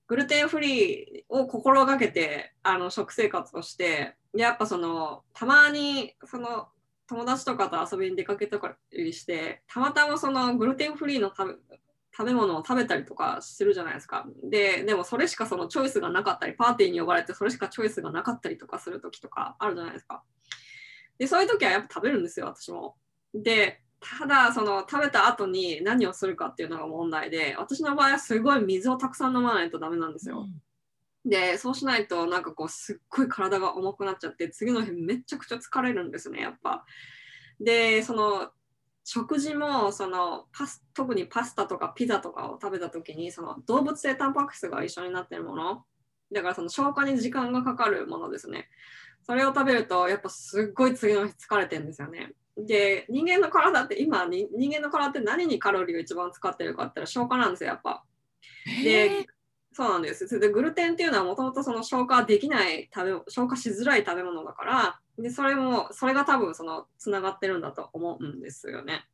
[0.09, 6.68] グルテンフリーを心がけてあの食生活をして、やっぱその、たまにその
[7.11, 8.61] 友達とかと遊びに出かけた
[8.92, 11.79] りして、たまたまそのグルテンフリーの食べ
[12.16, 14.27] 食べ物を食べたりとかするじゃないですか。
[14.44, 20.23] で、でもそれしかそのチョイスがなかったり、パーティーに呼ばれてそれしかチョイスがなかったりとかする時とかあるじゃないですか。
[21.18, 22.96] で、そういう時はやっぱ食べるんですよ、私も。
[23.35, 30.46] で、ただ、その食べた後に何をするかっていうのが問題で、私の場合はすごい水をたくさん飲まないとダメなんですよ。
[31.24, 36.85] で、そうしないとなんかこうすっごい体が重くなっちゃって、次の日めちゃくちゃ疲れるんですね、やっぱ。
[37.61, 38.50] で、その
[39.04, 45.85] 食事もそのパス特にパスタとかピザとかを食べた時にその動物性タンパク質が一緒になってるもの。
[46.33, 48.68] だからその消化に時間がかかるものですね。
[49.22, 52.33] それを食べるとやっぱすっごい次の日疲れてるんですよね。
[52.56, 58.04] で人間の体って今に人間の体って何にカロリーを一番使ってるかって言ったら消化なんですよやっぱ。
[58.85, 59.26] で
[59.72, 69.06] そうなんですそれでグルテンっていうのはもともとその消化できない食べ消化しづらい食べ物だからでそれもそれが多分そのつながってるんだと思うんですよね。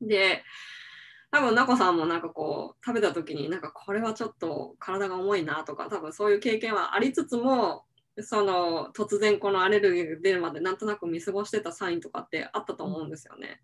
[0.00, 0.42] で
[1.30, 7.84] 多分なこさんもなんかこう食べた時になんかこれはちょっと体が重いなとか多分そういう経験はありつつも
[8.20, 13.60] その突然このアレルギーが出るまでなんとなく見過ごしてたサインとかってあったと思うんですよね。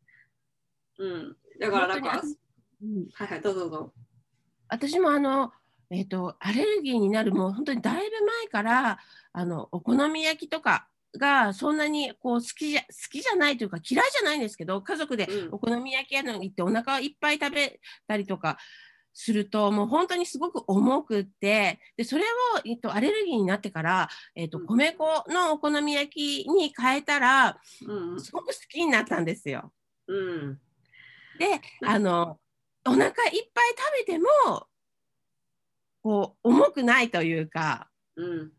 [0.98, 2.22] うん、だからなんか、
[2.82, 3.92] うんはいはいどうぞどうぞ。
[4.68, 5.52] 私もあの、
[5.92, 8.98] えー、とアレルギーになるもう本当にだいぶ前から
[9.32, 15.54] あのお好み焼きとかがそんなにこう好きじゃ好きじゃないというか嫌いじゃないんですけど家族でうん。
[15.54, 18.56] お好み焼き屋に行ってお腹いっぱい食べたりとか
[19.12, 22.26] するともう本当にすごく重くってでそれを、
[22.64, 24.66] えっと、アレルギーになってから、えっと、うん。
[24.66, 28.20] 米粉のお好み焼きに変えたらうん。
[28.20, 29.70] すごく好きになったんですよ。
[30.08, 30.58] うん。
[31.38, 32.38] であの
[32.86, 34.66] お腹いっぱい食べても
[36.02, 38.52] こう重くないというかうん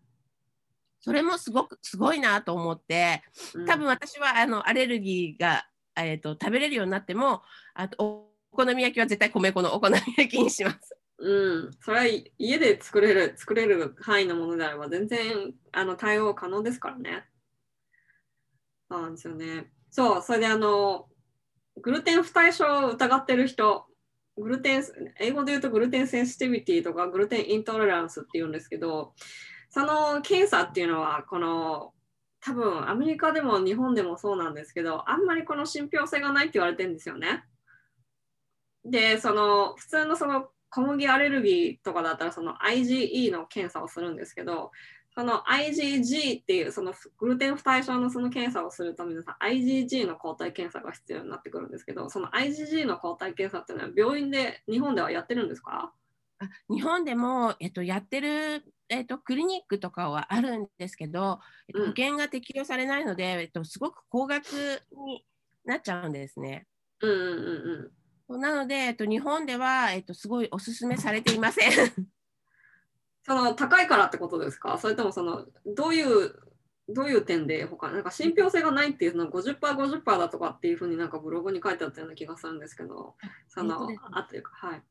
[1.01, 7.41] それもすごくすごいなと思ってうん多分私はあのアレルギーが、えー、と食べれるようになっても
[7.73, 10.95] あとおお好み焼きは絶対米粉のお好み焼きにします。
[11.17, 12.05] うん、それは
[12.37, 17.25] 家で作れる作れる範囲のものであれば全然あの対応可能ですからね。
[18.91, 19.71] そうなんですよね。
[19.89, 21.07] そう、それであの、
[21.81, 23.87] グルテン不対症を疑ってる人、
[24.37, 24.83] グルテン、
[25.19, 29.13] 英語で言うとグルテンセンシティビティとかグルテンイントレランスって言うんですけど、
[29.69, 31.93] その検査っていうのは、この、
[32.41, 37.45] 多分アメリカでも日本でもそうなんですけど、あんまりこの信憑性がないって言われてるんですよね。
[38.83, 44.71] で、その普通のその小麦アレルギーとかだったらその IgE の検査をするんですけど、
[45.15, 55.93] その IgG っていうそのグルテン不対症のその検査をするためにさ IgG の抗体検査が必要になってくるんですけど、その IgG の抗体検査っていうのは病院で日本ではやってるんですか？
[56.39, 64.45] あ日本でも、えっと、やってる、えっと、クリニックとかはあるんですけど、えっと、うん保険が適用されないので、えっと、すごく高額
[65.05, 65.25] に
[65.63, 66.65] なっちゃうんですね。
[67.01, 71.91] うんうんうんなので、えっと、日本では、えっと、すごいおすすめされていません。
[73.25, 74.77] その高いからってことですか？
[74.77, 76.35] それともそのどういう
[76.89, 83.15] どういう点で他なんか信憑性がないっていうの 50%50% 50%だとかっていうふうになんかブログに書いてあったような気がするんですけど、
[83.47, 84.81] その、あっていうかはい。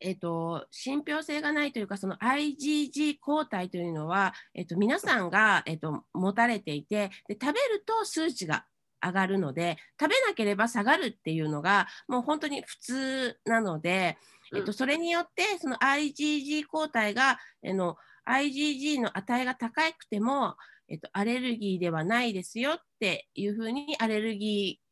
[0.00, 8.66] えっと、信憑性がないというか、その IgG 抗体というのは、えっと、皆さんが、えっと、持たれていてで、食べると数値が
[9.02, 14.18] 上がるので、食べなければ下がるっていうのが、もう本当に普通なので、
[14.54, 17.96] えっと、うんそれによって、その IgG 抗体が、あの
[18.28, 20.56] IgG の値が高くても、
[20.88, 24.86] えっと、アレルギーではないですよっていうふうに、アレルギー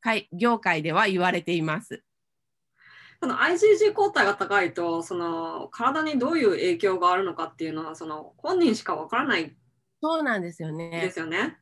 [0.00, 2.02] 界業界では言われています。
[3.20, 9.56] その IgG 抗体が高いとその体にどういう影響があるのかっていうのはその本人しかわからない
[10.00, 11.10] そうなんですよでね。
[11.12, 11.58] すよね。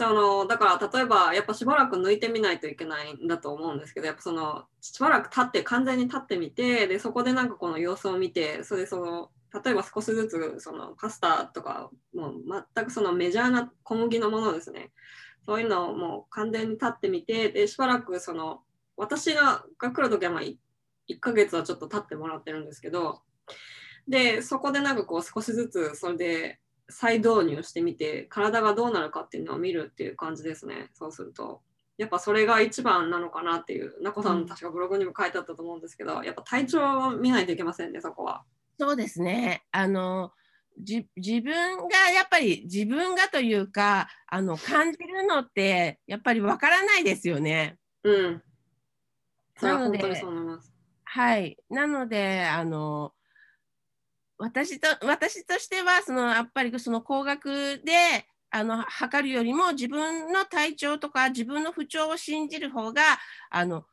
[0.00, 9.30] そのだから例えばやっぱしばらく抜いてみないといけないんだと思うんですけどやっぱそのしばらく経って完全に立ってみてでそこでなんかこの様子を見てそれでその
[9.62, 12.34] 例えば少しずつそのパスタとかもう
[12.74, 14.90] 全くそのメジャーな小麦のものですね。
[15.44, 18.62] そういうのをもう完全に立ってみてでしばらくその
[18.96, 20.56] 私が来る時はまあ1
[21.20, 23.20] ヶ月はちょっと経ってもらってるんですけど
[24.08, 26.60] でそこでなんかこう少しずつそれで
[26.90, 31.60] 再導入してみて体がどうなるかっていうのを見るっていう感じですねそうすると
[32.00, 38.42] やっぱそれが一番なのかなっていう、なこさうんん確かブログにも書いてあったと思うんですけど、やっぱ体調を見ないといけませんね、そこは。
[38.78, 39.64] そうですね。
[39.70, 40.32] あの
[40.82, 47.76] じ自分がやっぱり自分がというかあの感じるのってやっぱりわからないですよね。
[48.02, 48.42] うん。
[49.58, 50.72] それは本当にそう思います。
[51.04, 51.58] はい。
[51.68, 53.12] なのであの
[54.40, 63.02] 私と私としてはそのやっぱりその高額であの測るよりも自分の体調とか自分の不調を信じる方が
[63.50, 63.84] あの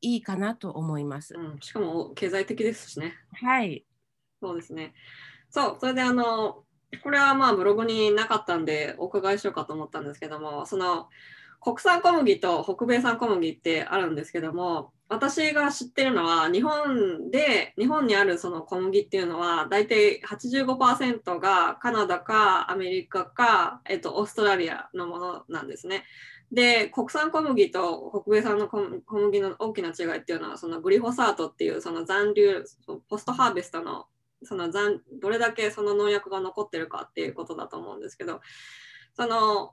[0.00, 1.34] いいかなと思います。
[1.34, 3.14] うん、しかも経済的ですしね。
[3.32, 3.84] はい。
[4.40, 4.94] そうですね。
[5.50, 6.64] そう、それであの、
[7.02, 11.08] これはまあブログになかったんでお伺いしようかと思ったんですけども、その
[11.60, 26.04] 国産小麦と北米産小麦ってあるんですけども、私が知ってるのは日本で、日本にあるその小麦っていうのは大体85%がカナダかアメリカか、えっと、オーストラリアのものなんですね。
[26.52, 28.80] で、国産小麦と北米産の小
[29.10, 32.64] 麦の大きな違いっていうのは、そのグリホサートっていうその残留、
[33.08, 34.06] ポストハーベストの
[34.42, 38.40] その残どれだけその農薬が残ってるかっていうことだと思うんですけど、
[39.14, 39.72] その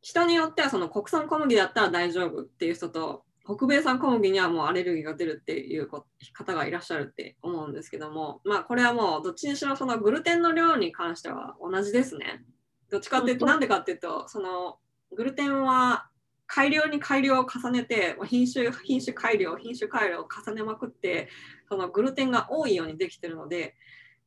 [0.00, 12.44] 人によってはその国産小麦だったら大丈夫っていう人と、北米産小麦にはもうアレルギーが出るっていうこ方がいらっしゃるって思うんですけども、まあこれはもうどっちにしろそのグルテンの量に関しては同じですね。
[12.90, 14.78] どっちかっていうと、なんでかっていうと、その
[15.14, 16.08] グルテンは
[16.46, 21.28] 改良に改良を重ねて、品種、品種改良、品種改良を重ねまくって、
[21.68, 23.74] そのグルテンが多いようにできてるので、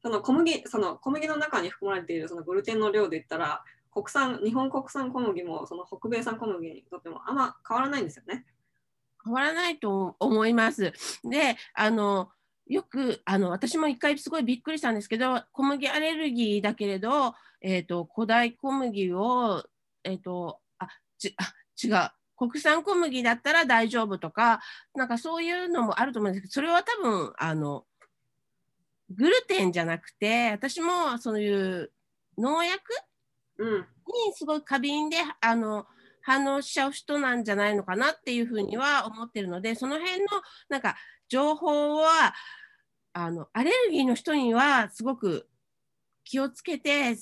[0.02, 8.46] その小麦、その小麦の中に含まれているそのグルテンの量で言ったら、国産、日本国産小麦もその北米産小麦にとってもあんま変わらないんですよね。
[9.24, 10.94] 変わらないと思います。
[11.24, 12.30] で、あの
[12.68, 19.64] よくあの私も一回すごいびっくりしたんですけど、小麦アレルギーだけれど、えっ、と古代小麦を
[20.04, 22.12] えっ、とあちあ違う。
[22.38, 24.62] 国産小麦だったら大丈夫とか、
[24.96, 27.84] なんかそういうのもあると思うんですけど、それは多分あの
[29.10, 31.92] グルテンじゃなくて、私もそういう
[32.38, 32.82] 農薬
[33.58, 33.80] うん。
[33.80, 35.86] にすごい過敏であの
[36.30, 40.28] 反応しちゃう人なんじゃないのかなっていうふうには思ってるのでその辺の
[40.70, 40.96] なんか
[41.28, 42.36] 情報は
[43.14, 45.48] あのアレルギーの人にはすごく
[46.24, 47.18] 気をつけて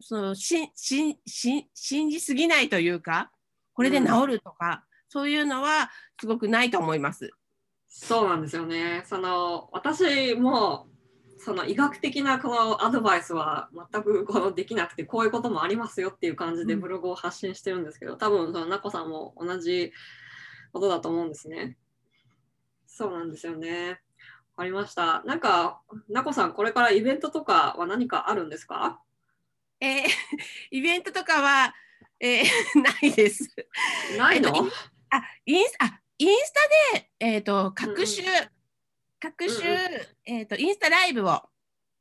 [0.00, 3.30] そのししし信じすぎないというか
[3.74, 7.30] これで治るとか、そういうのはすごくないと思います。
[7.86, 9.04] そうなんですよね。
[9.06, 10.88] その私も
[11.38, 19.92] その医学的なこのアドバイスは全くこのできなくてこういうこともありますよっていう感じでうんブログを発信してるんですけど、多分そのなこさんも同じ
[20.72, 21.76] ことだと思うんですね。
[22.86, 24.00] そうなんですよね。
[24.56, 25.22] わかりました。
[25.24, 29.00] なんか、なこさん、これからイベントとかは何かあるんですか？
[29.80, 30.04] えー
[30.72, 31.74] イベントとかは、
[32.20, 32.44] えー
[32.82, 33.54] ないです。
[34.16, 34.68] ないの、えっと
[35.10, 36.52] あ、インスあインス
[36.92, 38.24] タで、えっ、と、各種、
[39.20, 41.40] 各種、うんうんえっ、と、インスタライブを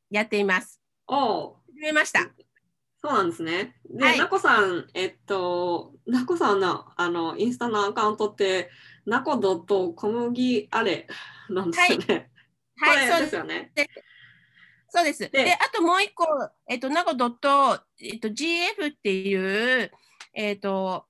[0.09, 0.81] やっています。
[1.07, 2.29] おう始めました。
[2.97, 3.75] そうなんですね。
[3.89, 8.69] で、はいなこさん、えっと、なこさんのあのインスタのアカウントって、
[9.05, 11.07] なこ小麦あれ
[11.49, 12.31] なんですよね。
[12.77, 13.35] はい、そうです。
[13.35, 13.71] よね。
[14.89, 15.19] そうです。
[15.19, 16.25] でであともう一個、
[16.67, 19.91] えっ、と、ナゴドット、えっ、と、GF っていう、
[20.33, 21.05] えっ、と、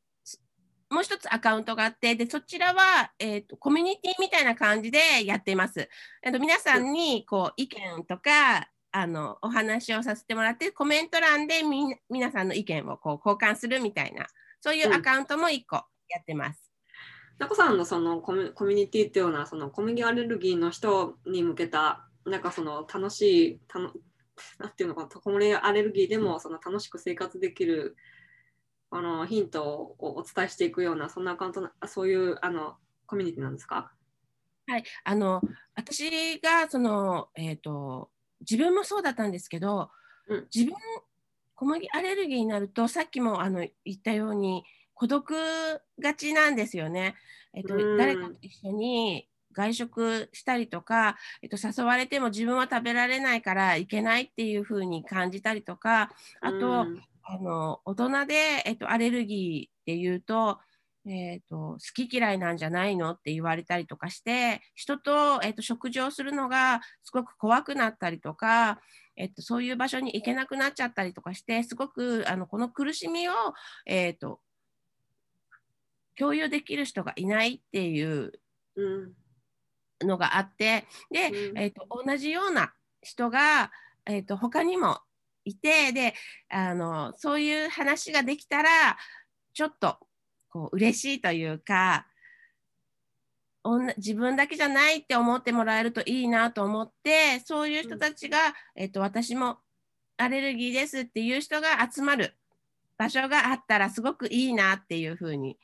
[0.89, 5.89] もう一つアカウントがあって、で、そちらは、えっ、と、コミュニティみたいな感じでやっています。
[6.21, 14.25] えっと、皆さんに、こう、意見とか、あの、お話をさせてもらって、コメント欄でみん皆さんの意見をこう交換するみたいな、
[14.61, 15.75] そういうアカウントも一個
[16.07, 16.71] やってます。
[17.37, 23.21] なこさんのそのコミュコミュニティっていうのは、その小麦アレルギーの人に向けた、なんかその楽し
[23.55, 23.91] い、たの
[24.59, 27.97] なんていうのかな、小麦アレルギーでもその楽しく生活できる
[28.91, 32.75] あのヒントをお伝えしていくような、そんなアカウントそういうあの
[33.05, 33.91] コミュニティなんですか？
[34.67, 35.41] はい、あの
[35.75, 38.09] 私がその、えー、と
[38.41, 39.89] 自分もそうだったんですけど、
[40.27, 40.47] うん。
[40.53, 40.75] 自分
[41.55, 44.63] 小麦アレルギーになるとさっきもあの言ったように
[44.93, 45.35] 孤独
[45.99, 47.15] がちなんですよね。
[47.53, 47.97] えっとうん。
[47.97, 56.11] 誰かと一緒に外食したりとか、えっと、誘われても自分は食べられないから行けないっていう風に感じたりとか
[56.41, 58.33] あと、うんあの大人で、
[58.65, 60.59] えっと、アレルギーっていうと,、
[61.07, 68.79] えっと好き嫌いなんじゃないのって言われたりとかして人と,、えっと食事をするのがすごく怖くなったりとか、
[69.15, 73.33] えっと、そういう場所に行けなくなっちゃったりとかしてすごくあのこの苦しみを、
[73.85, 74.39] えっと
[76.17, 78.31] 共有できる人がいないっていう
[78.75, 79.13] うん。
[80.01, 81.57] のがあってで、うん。
[81.57, 83.71] えー、と同じような人が、
[84.05, 84.99] えー、と他にも
[85.45, 86.13] いてで
[86.49, 88.97] あのそういう話ができたら
[89.53, 89.97] ちょっと
[90.49, 92.07] こう嬉しいというか
[93.97, 98.37] 自分だけじゃないって思ってもらえるといいなと思ってそういう人たちが、
[98.75, 99.57] えっと、私も
[100.17, 102.35] アレルギーですっていう人が集まる
[102.97, 105.57] 場所があったらすごくいいなっていうふうに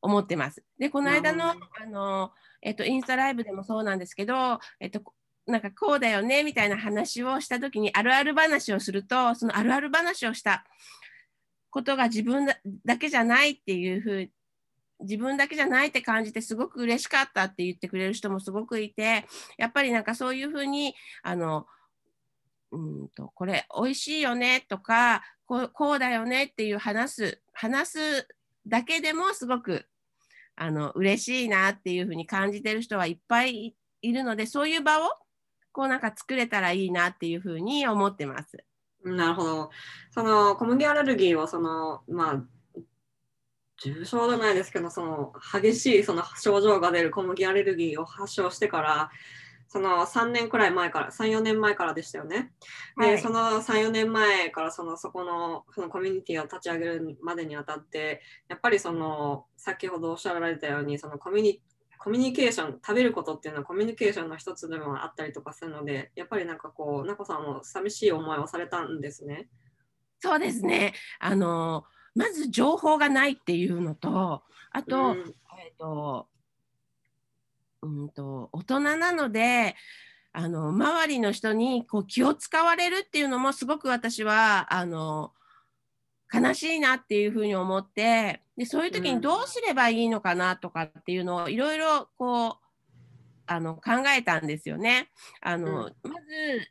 [0.00, 0.62] 思ってます。
[0.78, 2.30] でこの間のあの、
[2.62, 5.02] えっと、インスタライブでもそうなんですけど、えっと、
[5.46, 10.64] なんかこうだよねみたいな話をした時にあるある話をするとそのあるある話をした
[11.70, 12.46] ことが自分
[12.84, 14.30] だけじゃないっていうふう
[15.00, 19.26] 自分だけじゃないって感じてすごく嬉しかったって言ってくれる人もすごくいて
[19.58, 21.66] やっぱりなんかそういうふうにあの
[22.72, 28.28] うんとこれ美味しいよねとかこうこうだよねっていう話す話す
[28.66, 29.86] だけでもすごく
[30.56, 35.10] あの嬉しいなっていうふうに感じてる人はいっぱいいるのでそういう場を
[35.76, 38.64] こうなんか作れたらいいなっていうふうに思ってます。
[39.04, 39.70] なるほど。
[40.10, 42.82] その小麦アレルギーをそのまあ
[43.82, 49.10] 重症じゃないですけどその激しいその症状が出る小麦アレルギーを発症してから
[49.68, 52.52] その3年くらい前から34年前からでしたよね。
[52.98, 61.60] で、はいその34年前からそのそこのそのコミュニティを立ち上げるまでにあたってやっぱりその先ほどおっしゃられたようにそのコミュニ
[61.98, 69.48] コミュニケーション食べることっていうのはコミュニケーションの一つでもあったりとかするのでやっぱりなんかこうなこさんも寂しい思いをされたんですね。
[70.20, 71.84] そうですねあの
[72.14, 74.42] まず情報がないっていうのと
[74.72, 76.28] あと,、うんえっと
[77.82, 79.76] うんと大人なので
[80.32, 85.32] あの周りの人にこう気を使われるっていうのもすごく私はあの
[86.40, 92.54] 悲しいなっていうふうに思ってでそういう時うんにどうすればいいのかなとかっていうのをいろいろこう
[93.46, 95.08] あの考えたんですよね。
[95.40, 96.68] あのまず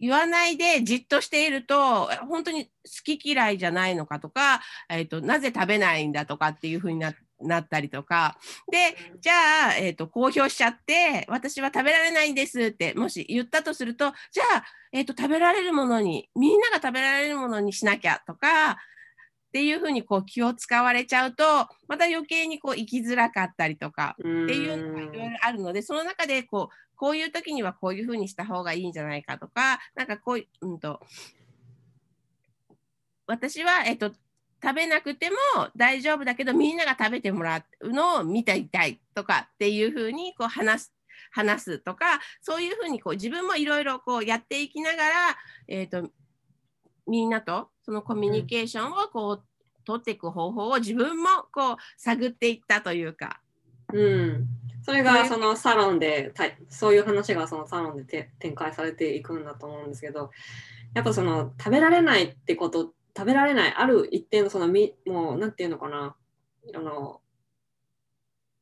[0.00, 2.70] 言わないでじっとしていると本当に好
[3.04, 8.38] き嫌いじゃないのかとか、えー、となぜ食べないんだとかっていうふうにななったりとか。
[8.70, 9.32] でじゃ
[9.70, 18.74] あ、えー、と公表しちゃって私は食べられないんですってもし言ったとするとじゃあ、えー、と食べられるものにみんなが食べられるものにしなきゃとかっ
[19.52, 21.44] ていうふうにこう気を使われちゃうと
[21.86, 31.00] また余計にこう生きづらかったりとかっていうのがいろいろあるのでその中でこうこういう時にはこういうふうにした方がいいんじゃないかとかなんかこういう、うんと、
[33.26, 34.12] 私は、えっと、
[34.62, 35.36] 食べなくても
[35.76, 40.92] 大丈夫だけどみんなが食べてもらうのを見ていたいとかっていうふうにこう話す
[41.32, 45.12] 話すとかそういうふうにこう自分もいろいろやっていきながら、
[45.66, 46.08] えー、と
[47.06, 49.44] みんなとそのコミュニケーションをこう
[49.84, 53.40] 取っていく方法を自分もこう探っていったというか。
[53.92, 54.46] うん、
[54.82, 56.32] それがそのサロンで
[56.70, 60.30] そういう話がそのサロンで展開されていくんだと思うんですけど
[60.94, 66.16] やっぱその食べられないってこと食べられないある一定のそのみもうなんていうのかな。
[66.74, 67.20] あの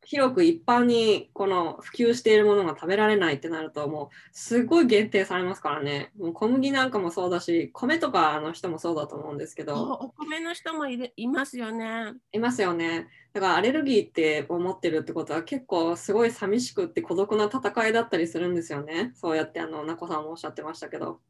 [0.04, 12.14] 広く一般にこの普及しているものが食べられないってなるともうすごい限定されますからねもう小麦なんかもそうだし米とかの人もそうだと思うんですけどおお米の人もいるいますよね。
[12.32, 13.08] いますよね。
[13.32, 19.12] だからアレルギーって思ってるってことは結構すごい寂しくって孤独な戦いだったりするんですよね。
[19.14, 21.20] そうやってあのなこさんもおっしゃってましたけど。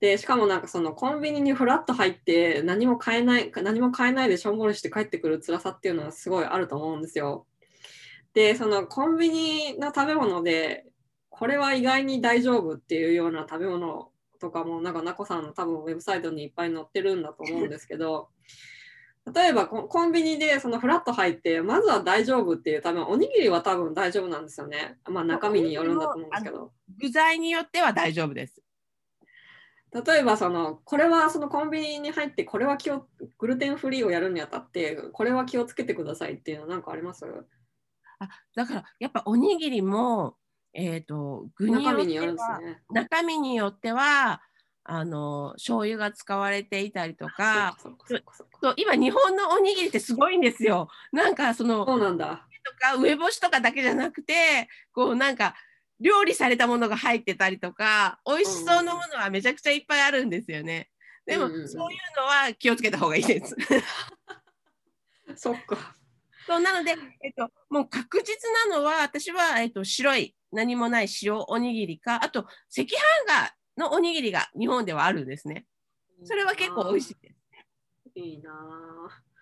[0.00, 7.46] でしかもなんかそのコンビニにフラッと入って何も買えない何も買えないでしょんぼりして帰ってくる辛さっていうのはすごいあると思うんですよ。
[8.34, 10.86] でそのコンビニの食べ物で
[11.28, 14.10] これは意外に大丈夫っていうような食べ物
[14.40, 18.28] とかもなんかなこさんの多分ウェブサイトにいっぱい載ってるんだと思うんですけど
[19.32, 24.98] 例えばココンビニでそのフラット入ってまずは大丈夫っていう多分おにぎりは多分大丈夫なんですよね。
[25.08, 26.72] まあ中身によるんだと思うんですけど。
[27.00, 28.60] 具材によっては大丈夫です。
[29.92, 33.06] 例えばそのこれはそのコンビニに入ってこれは気を
[33.38, 37.24] グルテンフリーをやるにあたってこれは気をつけてくださいっていうのなんかあります？
[38.22, 40.36] あだからやっぱおにぎりも、
[40.74, 42.82] えー、と具によ中身によってはね。
[42.90, 44.42] 中身によっては
[44.84, 50.88] あの醤油が使われていたりとかそう今日本のおにぎりってすごいんですよ。
[51.12, 52.46] なんかそのそうなんだ。
[52.64, 55.54] とか梅干しとかだけじゃなくてこうなんか
[56.00, 60.90] 料理されたものが入ってたりとか美味しそうなものはめちゃくちゃいっぱいあるんですよね。
[61.24, 63.56] でも、そういうのは気をつけた方がいいです。
[65.36, 65.96] そっか。
[66.46, 72.48] そうなので、えっと、もう確実なのは私は、えっと、白い何もない塩おにぎりかあと赤
[72.82, 72.92] 飯
[73.26, 75.66] がのおにぎりが日本ではあるんですね。
[76.24, 77.42] それは結構美味しいです。
[78.14, 79.32] いいなぁ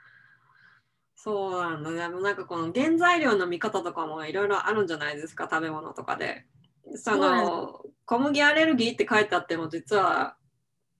[1.16, 6.46] そうなんだもなんかこの原材料の見方とかもいろいろあるんじゃないですか、食べ物とかで。
[6.94, 10.36] その小麦アレルギーって書いてあっても実は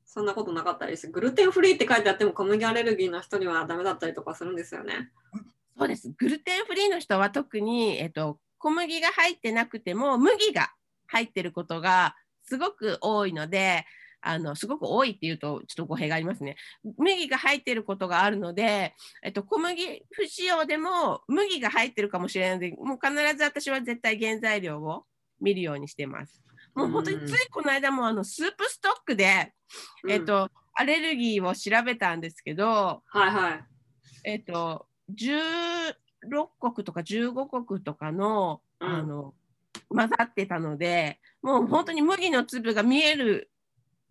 [0.04, 5.10] そんなことなかったりして、グルテンフリーって書いてあっても小麦アレルギーの人にはダメだったりとかするんですよね。
[5.78, 6.12] そうです。
[6.16, 10.70] グルテンフリーの人は特に、えっと、小麦が入ってなくても麦が
[11.06, 13.84] 入ってることがすごく多いので、
[14.22, 16.56] あのすごく多いっていうとちょっと語弊がありますね。
[16.98, 25.04] 麦が入ってることがあるので、えっと、小麦不使用でも麦が入ってるかもしれないので、もう必ず私は絶対原材料を
[25.40, 26.42] 見るようにしてます。
[26.74, 29.52] もう本当についこの間もあのスープストックで、
[30.08, 33.64] えっと、アレルギーを調べたんですけど、はいはい。
[34.24, 38.88] えっと、16国とか15国とかの,、うん。
[38.88, 39.34] あの
[39.88, 43.50] 混ざってたのでもう本当に麦の粒が見える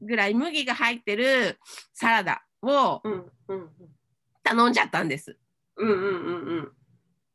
[0.02, 1.60] ぐらい麦が入ってる
[1.93, 3.02] サラダを
[4.43, 5.38] 頼んじゃったんです。
[5.78, 6.72] うんうんうんうん。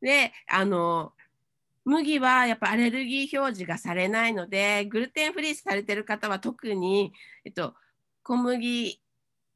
[0.00, 1.12] であの
[1.84, 7.12] 麦はやっぱアレルギー表示がされないのでグルテンフリーされてる方は特に、
[7.44, 7.74] えっと、
[8.22, 9.00] 小麦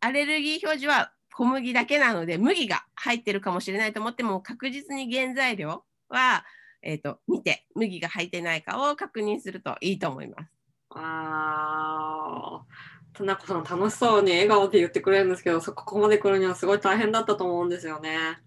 [0.01, 6.45] アレルギー表示は小麦だけなので麦が入ってるかもしれないと思っても確実に原材料は、
[6.83, 10.51] えっと、見て麦が入ってないかを確認するといいと思います。
[10.97, 12.65] ああ、
[13.13, 18.41] 田中さん楽しそうに笑顔で言ってくれるんですけど、そここまで来るにはすごい大変だったと思うんですよね。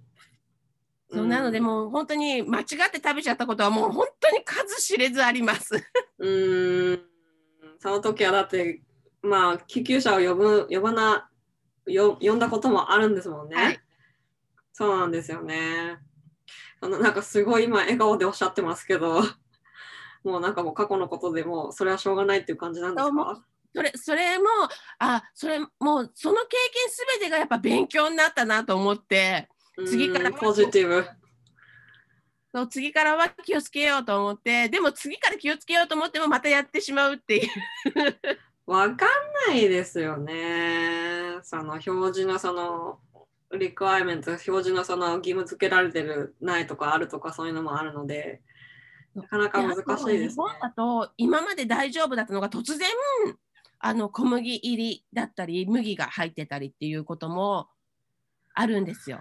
[1.09, 5.75] そうなのでもう本当に間違って食べちゃったことはもう本当に数知れずあります。
[6.19, 7.01] うーん、
[7.79, 8.81] その時はだって、
[9.21, 11.30] まあ、救急車を呼ぶ、呼ばな、
[11.88, 13.55] よ呼んだこともあるんですもんね。
[13.55, 13.79] はい
[14.73, 15.99] そうなんですよね。
[16.79, 19.21] あの、なんかすごい今笑顔でおっしゃってますけど、
[20.23, 23.43] もうなんかもう過去のことでもうそれはしょうがないっていう感じなんですか？
[23.75, 24.45] それそれも
[24.99, 25.67] あそれも
[26.01, 29.47] うその経験すべてがやっぱ勉強になったなと思って
[29.86, 31.05] 次からうんポジティブ。
[32.53, 37.49] そう次からは気をつけようと思ってでも次から気をつけようと思ってもまたやってしまうっていう
[38.72, 39.09] わかん
[39.49, 41.39] ないですよね。
[41.43, 41.84] その表
[42.22, 42.99] 示のその
[43.51, 48.41] リクワイメント、表示のその義務付けられてるないとかあるとかそういうのもあるので、
[49.13, 50.36] なかなか難しいですね日。
[50.38, 52.88] 本だと今まで大丈夫だったのが突然
[53.80, 57.67] あの小麦入りだったり麦が入ってたりっていうことも
[58.53, 59.19] あるんですよ。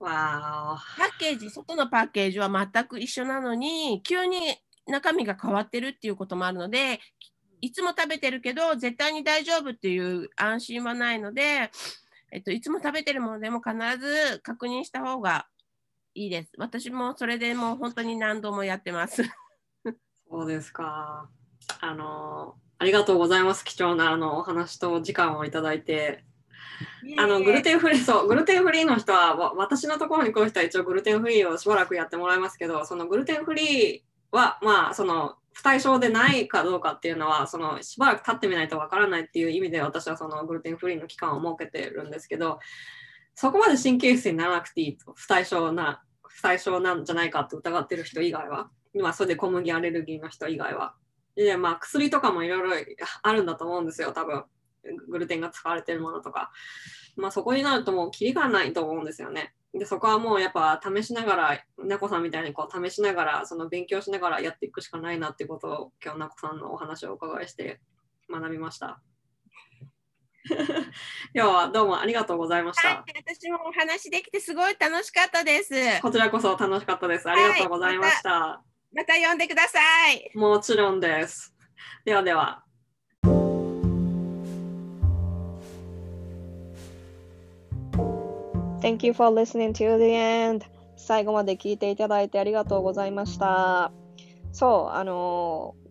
[0.00, 4.38] わパッケージ外のパッケージは全く一緒なのに急に
[4.86, 7.00] 中身が変わってるっていうこともあるので
[7.62, 11.70] いつも食べてるけど絶対に大丈夫っていう安心はないので、
[12.32, 15.46] えっと、いつも食べてるものでも必ず確認した方が
[16.14, 16.52] いいです。
[16.58, 19.22] 私もそれでもう本当に何度もやってます。
[19.22, 19.26] ー
[20.28, 21.28] そうですか。
[21.80, 23.64] あの、ありがとうございます。
[23.64, 26.24] 貴重なあのお話と時間をいただいて。
[27.16, 42.58] あのグルテンフリー、そう、グルテンフリーの人は、わ私のところに来る人は一応グルテンフリーをしばらくやってもらいますけど、そのグルテンフリーは、まあ、その不対症でないかどうかっていうのは、そのしばらく経ってみないとわからないっていう意味で私はそのグルテンフリーの期間を設けてるんですけど、
[43.34, 50.94] そこまで神経質にならなくていいと、不対症な、不対症なんじゃないかって疑ってる人以外は、まあ、それで小麦アレルギーの人以外は。
[51.36, 54.44] で、まあ、薬とかもいろいろあるんだと思うんですよ、多分。
[55.08, 56.50] グルテンが使われてるものとか。
[57.16, 59.54] まあそこになるともうキリがないと思うんですよね。
[59.74, 67.80] で、そこはもうやっぱ試しながら、なこさんみたいにこう試しながら、その勉強しながらやっていくしかないなってことを今日なこさんのお話をお伺いして
[68.30, 69.00] 学びました。
[71.34, 72.88] 今日はどうもありがとうございました。
[72.88, 75.72] はい、私もお話できてすごい楽しかったです。
[76.02, 77.30] こちらこそ楽しかったです。
[77.30, 78.62] ありがとうございました。
[78.94, 79.80] また呼んでくださ
[80.12, 80.30] い。
[80.34, 81.54] もちろんです。
[82.04, 82.64] ではでは。
[88.82, 90.64] Thank you for listening to the end.
[90.96, 93.92] 最後まで聞いていただいてありがとうございました。
[94.50, 95.82] そう、あのー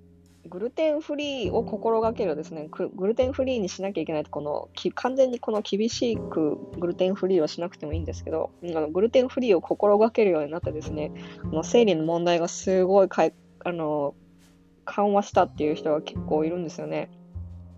[0.49, 11.13] グルテンフリーを心がけるですね、グルテンフリーにしなきゃいけないと、この完全にこの厳しくグルテンフリーをしなくてもいいんですけど、あのグルテンフリーを心がけるようになってですね、
[11.43, 13.33] この生理の問題がすごいかい
[13.63, 14.13] あの
[14.83, 17.09] 緩和したっていう人が結構いるんですよね。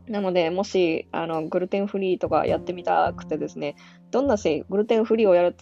[0.08, 3.76] なので、もしあのグルテンフリーとかやってみたくてですね、
[4.14, 5.56] どんな製グルテンフリーをやる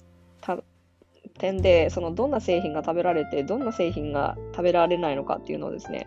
[1.39, 6.05] 点で、そのどんな製品が食べられて、どんな製品が食べられないのかっていうのをですね、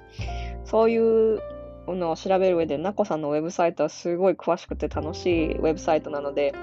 [0.66, 1.40] そういう
[1.88, 6.54] のを調べる上で、なこさんのウェブサイトはすごい詳しくて楽しいウェブサイトなので、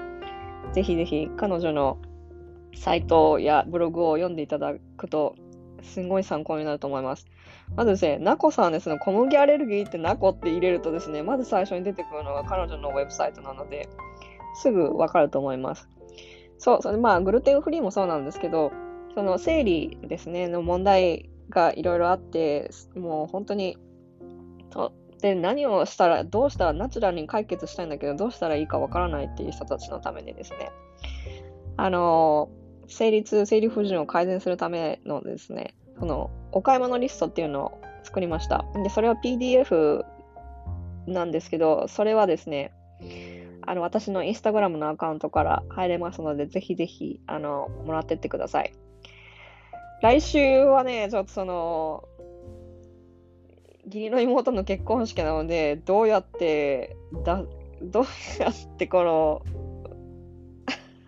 [0.72, 1.98] ぜひぜひ彼女の
[2.76, 5.34] サイトやブログを読んでいただくと、
[5.82, 7.26] すごい参考になると思います。
[7.74, 13.88] まずですね、なこさんですね、小麦アレルギーってなこって入れるとですね、まず最初に出てくるのが彼女のウェブサイトなので、
[14.54, 15.88] すぐわかると思います。
[16.58, 18.72] そう、それまあ、グルテンフリーもそうなんですけど、
[19.14, 23.76] その生理ですね、の問題がいろいろあって、もう本当に、
[24.70, 24.92] と
[25.22, 30.70] で、何をしたら、どうしたらナチュラルに解決したいんだけど、どうしたらいいかわからないっていう人たちのためにですね、
[31.76, 32.50] あの
[32.88, 38.64] 生理痛、生理不順を改善するためのですね、このお買い物リストっていうのを作りました。
[38.82, 40.04] で、それは PDF
[41.06, 42.72] なんですけど、それはですね、
[43.64, 48.72] あの私のインスタグラムのアカウントから入れますので、ぜひぜひあのもらってってください。
[50.02, 52.04] 来週はね、ちょっとその、
[53.86, 57.42] 義理の妹の結婚式なので、どうやってだ、
[57.82, 58.04] どう
[58.40, 59.42] やってこの、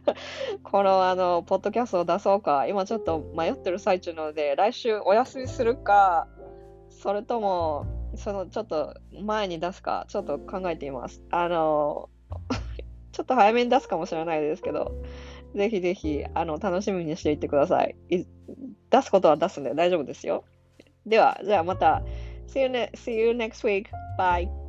[0.62, 6.28] このあの、ポッドキャストを出そうか、今ちょっと迷ってる最中なので、来週お休みするか、
[6.90, 7.86] それとも、
[8.16, 11.22] そのちょっと前に出すか、ちょっと考えています。
[11.30, 12.10] あの、
[13.14, 14.92] ちょっと早めに出すかもしれないですけど、
[15.54, 17.94] ぜひぜひ、あの、楽しみにしていってください。
[18.10, 18.24] い
[18.90, 20.44] 出すことは出すんで大丈夫ですよ。
[21.06, 22.02] では、じゃあまた、
[22.48, 23.86] See you, ne see you next week.
[24.18, 24.63] Bye.